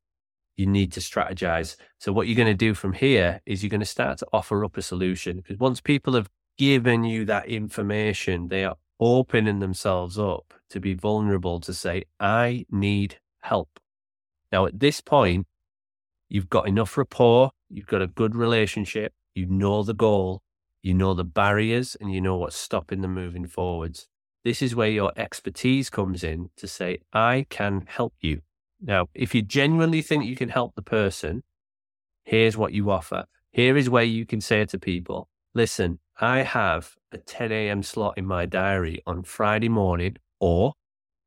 you 0.56 0.66
need 0.66 0.92
to 0.92 1.00
strategize. 1.00 1.76
So 1.98 2.12
what 2.12 2.26
you're 2.26 2.36
going 2.36 2.46
to 2.48 2.54
do 2.54 2.74
from 2.74 2.92
here 2.92 3.40
is 3.46 3.62
you're 3.62 3.70
going 3.70 3.80
to 3.80 3.86
start 3.86 4.18
to 4.18 4.26
offer 4.32 4.64
up 4.64 4.76
a 4.76 4.82
solution 4.82 5.36
because 5.36 5.58
once 5.58 5.80
people 5.80 6.14
have 6.14 6.28
given 6.58 7.04
you 7.04 7.24
that 7.24 7.46
information, 7.46 8.48
they 8.48 8.64
are 8.64 8.76
opening 8.98 9.60
themselves 9.60 10.18
up 10.18 10.54
to 10.70 10.80
be 10.80 10.94
vulnerable 10.94 11.60
to 11.60 11.74
say, 11.74 12.04
I 12.18 12.64
need 12.70 13.18
help. 13.40 13.78
Now, 14.50 14.66
at 14.66 14.80
this 14.80 15.00
point, 15.00 15.46
you've 16.28 16.50
got 16.50 16.66
enough 16.66 16.96
rapport, 16.96 17.50
you've 17.68 17.86
got 17.86 18.02
a 18.02 18.06
good 18.06 18.34
relationship, 18.34 19.12
you 19.34 19.46
know 19.46 19.82
the 19.82 19.94
goal, 19.94 20.42
you 20.82 20.94
know 20.94 21.14
the 21.14 21.24
barriers, 21.24 21.96
and 22.00 22.12
you 22.12 22.20
know 22.20 22.36
what's 22.36 22.56
stopping 22.56 23.00
them 23.00 23.14
moving 23.14 23.46
forwards. 23.46 24.08
This 24.42 24.62
is 24.62 24.74
where 24.74 24.88
your 24.88 25.12
expertise 25.16 25.90
comes 25.90 26.24
in 26.24 26.50
to 26.56 26.66
say, 26.66 27.00
I 27.12 27.46
can 27.50 27.84
help 27.86 28.14
you. 28.20 28.40
Now, 28.80 29.08
if 29.14 29.34
you 29.34 29.42
genuinely 29.42 30.00
think 30.00 30.24
you 30.24 30.36
can 30.36 30.48
help 30.48 30.74
the 30.74 30.82
person, 30.82 31.42
here's 32.24 32.56
what 32.56 32.72
you 32.72 32.90
offer. 32.90 33.26
Here 33.50 33.76
is 33.76 33.90
where 33.90 34.04
you 34.04 34.24
can 34.24 34.40
say 34.40 34.64
to 34.64 34.78
people, 34.78 35.28
listen, 35.54 35.98
I 36.20 36.42
have 36.42 36.96
a 37.12 37.18
10 37.18 37.52
a.m. 37.52 37.82
slot 37.82 38.16
in 38.16 38.24
my 38.24 38.46
diary 38.46 39.02
on 39.06 39.22
Friday 39.24 39.68
morning, 39.68 40.16
or 40.40 40.74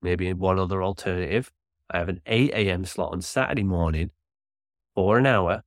maybe 0.02 0.32
one 0.34 0.60
other 0.60 0.84
alternative. 0.84 1.52
I 1.89 1.99
have 1.99 2.10
an 2.10 2.21
8 2.26 2.52
a.m. 2.54 2.86
slot 2.86 3.13
on 3.13 3.21
Saturday 3.21 3.63
morning 3.63 4.12
for 4.95 5.17
an 5.17 5.26
hour. 5.26 5.63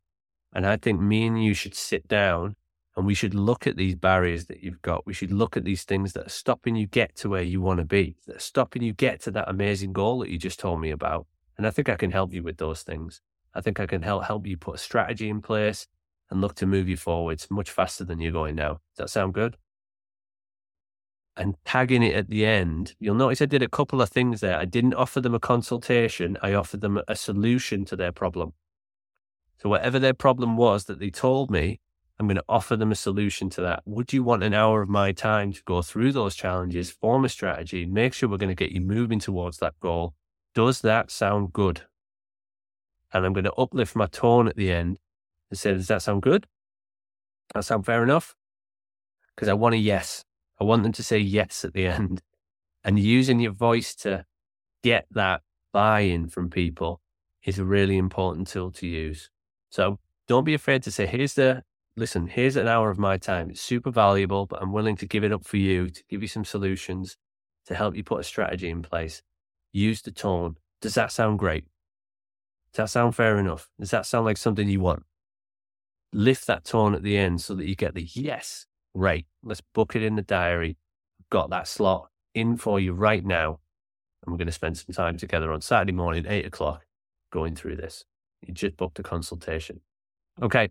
And 0.53 0.67
I 0.67 0.77
think 0.77 1.01
me 1.01 1.27
and 1.27 1.43
you 1.43 1.55
should 1.55 1.75
sit 1.75 2.07
down 2.09 2.57
and 2.97 3.05
we 3.07 3.15
should 3.15 3.35
look 3.35 3.67
at 3.67 3.77
these 3.77 3.95
barriers 3.95 4.47
that 4.47 4.63
you've 4.63 4.81
got. 4.81 5.07
We 5.07 5.13
should 5.13 5.31
look 5.31 5.57
at 5.57 5.65
these 5.65 5.85
things 5.85 6.15
that 6.15 6.27
are 6.27 6.31
stopping 6.31 6.77
you 6.77 6.87
get 6.87 7.15
to 7.17 7.29
where 7.29 7.43
you 7.43 7.61
want 7.61 7.79
to 7.79 7.85
be, 7.85 8.17
that 8.27 8.37
are 8.37 8.41
stopping 8.41 8.83
you 8.83 8.93
get 8.93 9.21
to 9.23 9.31
that 9.33 9.51
amazing 9.51 9.93
goal 9.93 10.21
that 10.21 10.31
you 10.31 10.39
just 10.39 10.59
told 10.59 10.81
me 10.81 10.91
about. 10.91 11.27
And 11.59 11.67
I 11.67 11.71
think 11.71 11.89
I 11.89 11.97
can 11.97 12.11
help 12.11 12.33
you 12.33 12.43
with 12.43 12.57
those 12.57 12.83
things. 12.83 13.21
I 13.55 13.61
think 13.61 13.81
I 13.81 13.87
can 13.87 14.03
help 14.03 14.25
help 14.25 14.47
you 14.47 14.57
put 14.57 14.77
a 14.77 14.79
strategy 14.79 15.29
in 15.29 15.43
place 15.43 15.87
and 16.31 16.41
look 16.41 16.55
to 16.57 16.67
move 16.67 16.89
you 16.89 16.97
forwards 16.97 17.49
much 17.51 17.71
faster 17.71 18.05
than 18.05 18.21
you're 18.21 18.33
going 18.33 18.55
now. 18.55 18.81
Does 18.97 18.99
that 18.99 19.11
sound 19.11 19.35
good? 19.35 19.57
And 21.37 21.55
tagging 21.65 22.03
it 22.03 22.15
at 22.15 22.31
the 22.31 22.47
end, 22.47 22.95
you'll 22.99 23.15
notice 23.15 23.43
I 23.43 23.47
did 23.47 23.63
a 23.63 23.69
couple 23.69 24.01
of 24.01 24.09
things 24.09 24.41
there. 24.41 24.59
I 24.59 24.65
didn't 24.65 24.95
offer 24.95 25.21
them 25.21 25.35
a 25.35 25.39
consultation. 25.39 26.39
I 26.43 26.55
offered 26.55 26.81
them 26.81 27.01
a 27.07 27.15
solution 27.15 27.85
to 27.87 27.97
their 27.97 28.13
problem. 28.13 28.55
So 29.59 29.69
whatever 29.69 29.99
their 29.99 30.15
problem 30.15 30.57
was 30.57 30.85
that 30.85 30.99
they 30.99 31.11
told 31.11 31.51
me, 31.51 31.81
I'm 32.19 32.27
going 32.27 32.37
to 32.37 32.45
offer 32.49 32.77
them 32.77 32.93
a 32.93 32.97
solution 32.97 33.51
to 33.51 33.61
that. 33.63 33.83
Would 33.85 34.13
you 34.13 34.23
want 34.23 34.43
an 34.43 34.55
hour 34.55 34.81
of 34.81 34.89
my 34.89 35.13
time 35.13 35.53
to 35.53 35.63
go 35.65 35.83
through 35.83 36.13
those 36.13 36.35
challenges, 36.35 36.91
form 36.91 37.27
a 37.27 37.29
strategy, 37.29 37.85
make 37.85 38.15
sure 38.15 38.29
we're 38.29 38.39
going 38.39 38.49
to 38.49 38.55
get 38.55 38.73
you 38.73 38.81
moving 38.81 39.19
towards 39.19 39.59
that 39.59 39.79
goal? 39.81 40.15
Does 40.55 40.81
that 40.81 41.11
sound 41.11 41.53
good? 41.53 41.83
And 43.13 43.27
I'm 43.27 43.35
going 43.35 43.45
to 43.45 43.53
uplift 43.55 43.95
my 43.95 44.07
tone 44.07 44.49
at 44.49 44.57
the 44.57 44.73
end 44.73 44.99
and 45.51 45.59
say, 45.59 45.75
Does 45.75 45.89
that 45.89 46.03
sound 46.03 46.23
good? 46.23 46.47
That 47.55 47.65
sound 47.65 47.85
fair 47.85 48.03
enough? 48.03 48.35
Because 49.35 49.49
I 49.49 49.55
want 49.55 49.75
a 49.75 49.79
yes. 49.79 50.25
I 50.61 50.65
want 50.65 50.83
them 50.83 50.93
to 50.93 51.03
say 51.03 51.19
yes 51.19 51.65
at 51.65 51.75
the 51.75 51.87
end. 51.87 52.23
And 52.85 52.99
using 52.99 53.41
your 53.41 53.53
voice 53.53 53.95
to 53.97 54.25
get 54.83 55.07
that 55.11 55.43
buy 55.73 56.01
in 56.01 56.29
from 56.29 56.51
people 56.51 57.01
is 57.45 57.59
a 57.59 57.65
really 57.65 57.99
important 57.99 58.47
tool 58.47 58.71
to 58.73 58.87
use. 58.87 59.31
So 59.71 59.99
don't 60.29 60.45
be 60.45 60.55
afraid 60.55 60.83
to 60.85 60.91
say, 60.91 61.07
Here's 61.07 61.35
the 61.35 61.65
listen, 61.97 62.29
here's 62.29 62.57
an 62.57 62.69
hour 62.69 62.91
of 62.91 62.99
my 62.99 63.17
time. 63.17 63.51
It's 63.51 63.61
super 63.61 63.91
valuable, 63.91 64.47
but 64.47 64.63
I'm 64.63 64.73
willing 64.73 64.97
to 64.97 65.07
give 65.07 65.25
it 65.25 65.33
up 65.33 65.45
for 65.45 65.57
you 65.57 65.89
to 65.91 66.05
give 66.09 66.23
you 66.23 66.29
some 66.29 66.45
solutions 66.45 67.17
to 67.67 67.75
help 67.75 67.97
you 67.97 68.05
put 68.05 68.21
a 68.21 68.25
strategy 68.25 68.69
in 68.69 68.83
place. 68.83 69.23
Use 69.73 70.03
the 70.03 70.13
tone. 70.13 70.57
Does 70.81 70.95
that 70.95 71.11
sound 71.11 71.39
great? 71.39 71.65
Does 72.73 72.77
that 72.77 72.91
sound 72.91 73.17
fair 73.17 73.39
enough? 73.39 73.69
Does 73.81 73.91
that 73.91 74.07
sound 74.07 74.27
like 74.27 74.37
something 74.37 74.69
you 74.69 74.81
want? 74.81 75.05
Lift 76.13 76.47
that 76.47 76.65
tone 76.65 76.95
at 76.95 77.03
the 77.03 77.17
end 77.17 77.41
so 77.41 77.55
that 77.55 77.67
you 77.67 77.75
get 77.75 77.95
the 77.95 78.07
yes, 78.15 78.67
great. 78.97 79.27
Let's 79.43 79.61
book 79.61 79.95
it 79.95 80.03
in 80.03 80.17
the 80.17 80.23
diary. 80.23 80.77
got 81.31 81.51
that 81.51 81.69
slot 81.69 82.09
in 82.35 82.57
for 82.57 82.81
you 82.81 82.93
right 82.93 83.25
now. 83.25 83.59
And 84.23 84.33
we're 84.33 84.39
going 84.39 84.47
to 84.47 84.53
spend 84.53 84.79
some 84.79 84.95
time 84.95 85.17
together 85.19 85.53
on 85.53 85.61
Saturday 85.61 85.93
morning, 85.93 86.25
eight 86.29 86.47
o'clock, 86.47 86.85
going 87.31 87.55
through 87.55 87.77
this. 87.77 88.05
You 88.43 88.55
just 88.55 88.77
booked 88.77 88.99
a 88.99 89.03
consultation. 89.03 89.81
Okay. 90.41 90.71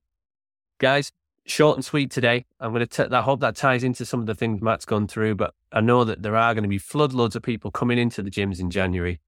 Guys, 0.79 1.11
short 1.45 1.77
and 1.77 1.85
sweet 1.85 2.11
today. 2.11 2.45
I'm 2.59 2.73
going 2.73 2.85
to, 2.85 3.07
t- 3.07 3.15
I 3.15 3.21
hope 3.21 3.39
that 3.41 3.55
ties 3.55 3.83
into 3.83 4.05
some 4.05 4.19
of 4.19 4.25
the 4.25 4.35
things 4.35 4.61
Matt's 4.61 4.85
gone 4.85 5.07
through, 5.07 5.35
but 5.35 5.53
I 5.71 5.81
know 5.81 6.03
that 6.03 6.21
there 6.21 6.35
are 6.35 6.53
going 6.53 6.63
to 6.63 6.69
be 6.69 6.79
floodloads 6.79 7.35
of 7.35 7.43
people 7.43 7.71
coming 7.71 7.97
into 7.97 8.21
the 8.21 8.31
gyms 8.31 8.59
in 8.59 8.69
January. 8.69 9.19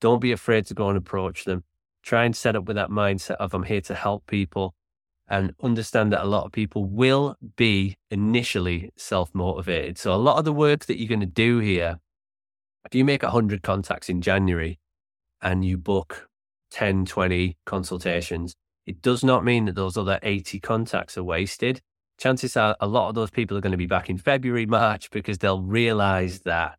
Don't 0.00 0.20
be 0.20 0.32
afraid 0.32 0.66
to 0.66 0.74
go 0.74 0.88
and 0.88 0.98
approach 0.98 1.44
them. 1.44 1.64
Try 2.02 2.24
and 2.24 2.36
set 2.36 2.56
up 2.56 2.64
with 2.64 2.76
that 2.76 2.90
mindset 2.90 3.36
of 3.36 3.54
I'm 3.54 3.62
here 3.62 3.80
to 3.82 3.94
help 3.94 4.26
people 4.26 4.74
and 5.28 5.54
understand 5.62 6.12
that 6.12 6.22
a 6.22 6.26
lot 6.26 6.44
of 6.44 6.52
people 6.52 6.84
will 6.84 7.36
be 7.56 7.96
initially 8.10 8.90
self 8.96 9.34
motivated. 9.34 9.98
So, 9.98 10.12
a 10.12 10.16
lot 10.16 10.38
of 10.38 10.44
the 10.44 10.52
work 10.52 10.86
that 10.86 10.98
you're 10.98 11.08
going 11.08 11.20
to 11.20 11.26
do 11.26 11.58
here, 11.58 12.00
if 12.84 12.94
you 12.94 13.04
make 13.04 13.22
100 13.22 13.62
contacts 13.62 14.08
in 14.08 14.20
January 14.20 14.78
and 15.40 15.64
you 15.64 15.76
book 15.76 16.28
10, 16.72 17.06
20 17.06 17.56
consultations, 17.64 18.54
it 18.86 19.00
does 19.00 19.22
not 19.22 19.44
mean 19.44 19.66
that 19.66 19.74
those 19.74 19.96
other 19.96 20.18
80 20.22 20.60
contacts 20.60 21.16
are 21.16 21.24
wasted. 21.24 21.80
Chances 22.18 22.56
are 22.56 22.76
a 22.80 22.86
lot 22.86 23.08
of 23.08 23.14
those 23.14 23.30
people 23.30 23.56
are 23.56 23.60
going 23.60 23.72
to 23.72 23.76
be 23.78 23.86
back 23.86 24.10
in 24.10 24.18
February, 24.18 24.66
March, 24.66 25.10
because 25.10 25.38
they'll 25.38 25.62
realize 25.62 26.40
that 26.40 26.78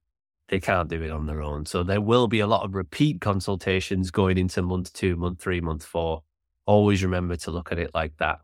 they 0.50 0.60
can't 0.60 0.90
do 0.90 1.02
it 1.02 1.10
on 1.10 1.26
their 1.26 1.42
own. 1.42 1.66
So 1.66 1.84
there 1.84 2.02
will 2.02 2.28
be 2.28 2.40
a 2.40 2.48
lot 2.48 2.64
of 2.64 2.76
repeat 2.76 3.22
consultations 3.22 4.12
going 4.12 4.38
into 4.38 4.62
month 4.62 4.94
two, 4.94 5.16
month 5.16 5.42
three, 5.42 5.62
month 5.62 5.84
four. 5.84 6.24
Always 6.66 7.04
remember 7.04 7.36
to 7.38 7.52
look 7.52 7.72
at 7.72 7.80
it 7.80 7.92
like 7.94 8.18
that. 8.18 8.40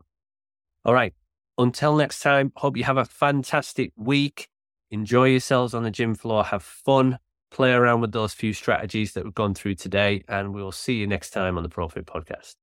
All 0.84 0.94
right. 0.94 1.14
Until 1.58 1.96
next 1.96 2.20
time, 2.20 2.52
hope 2.56 2.76
you 2.76 2.84
have 2.84 2.96
a 2.96 3.04
fantastic 3.04 3.92
week. 3.96 4.48
Enjoy 4.90 5.24
yourselves 5.24 5.74
on 5.74 5.82
the 5.82 5.90
gym 5.90 6.14
floor. 6.14 6.44
Have 6.44 6.62
fun. 6.62 7.18
Play 7.50 7.72
around 7.72 8.00
with 8.00 8.12
those 8.12 8.32
few 8.32 8.52
strategies 8.52 9.12
that 9.12 9.24
we've 9.24 9.34
gone 9.34 9.54
through 9.54 9.74
today. 9.74 10.24
And 10.28 10.54
we 10.54 10.62
will 10.62 10.72
see 10.72 10.94
you 10.94 11.06
next 11.06 11.30
time 11.30 11.56
on 11.56 11.62
the 11.62 11.68
Pro-Fit 11.68 12.06
Podcast. 12.06 12.54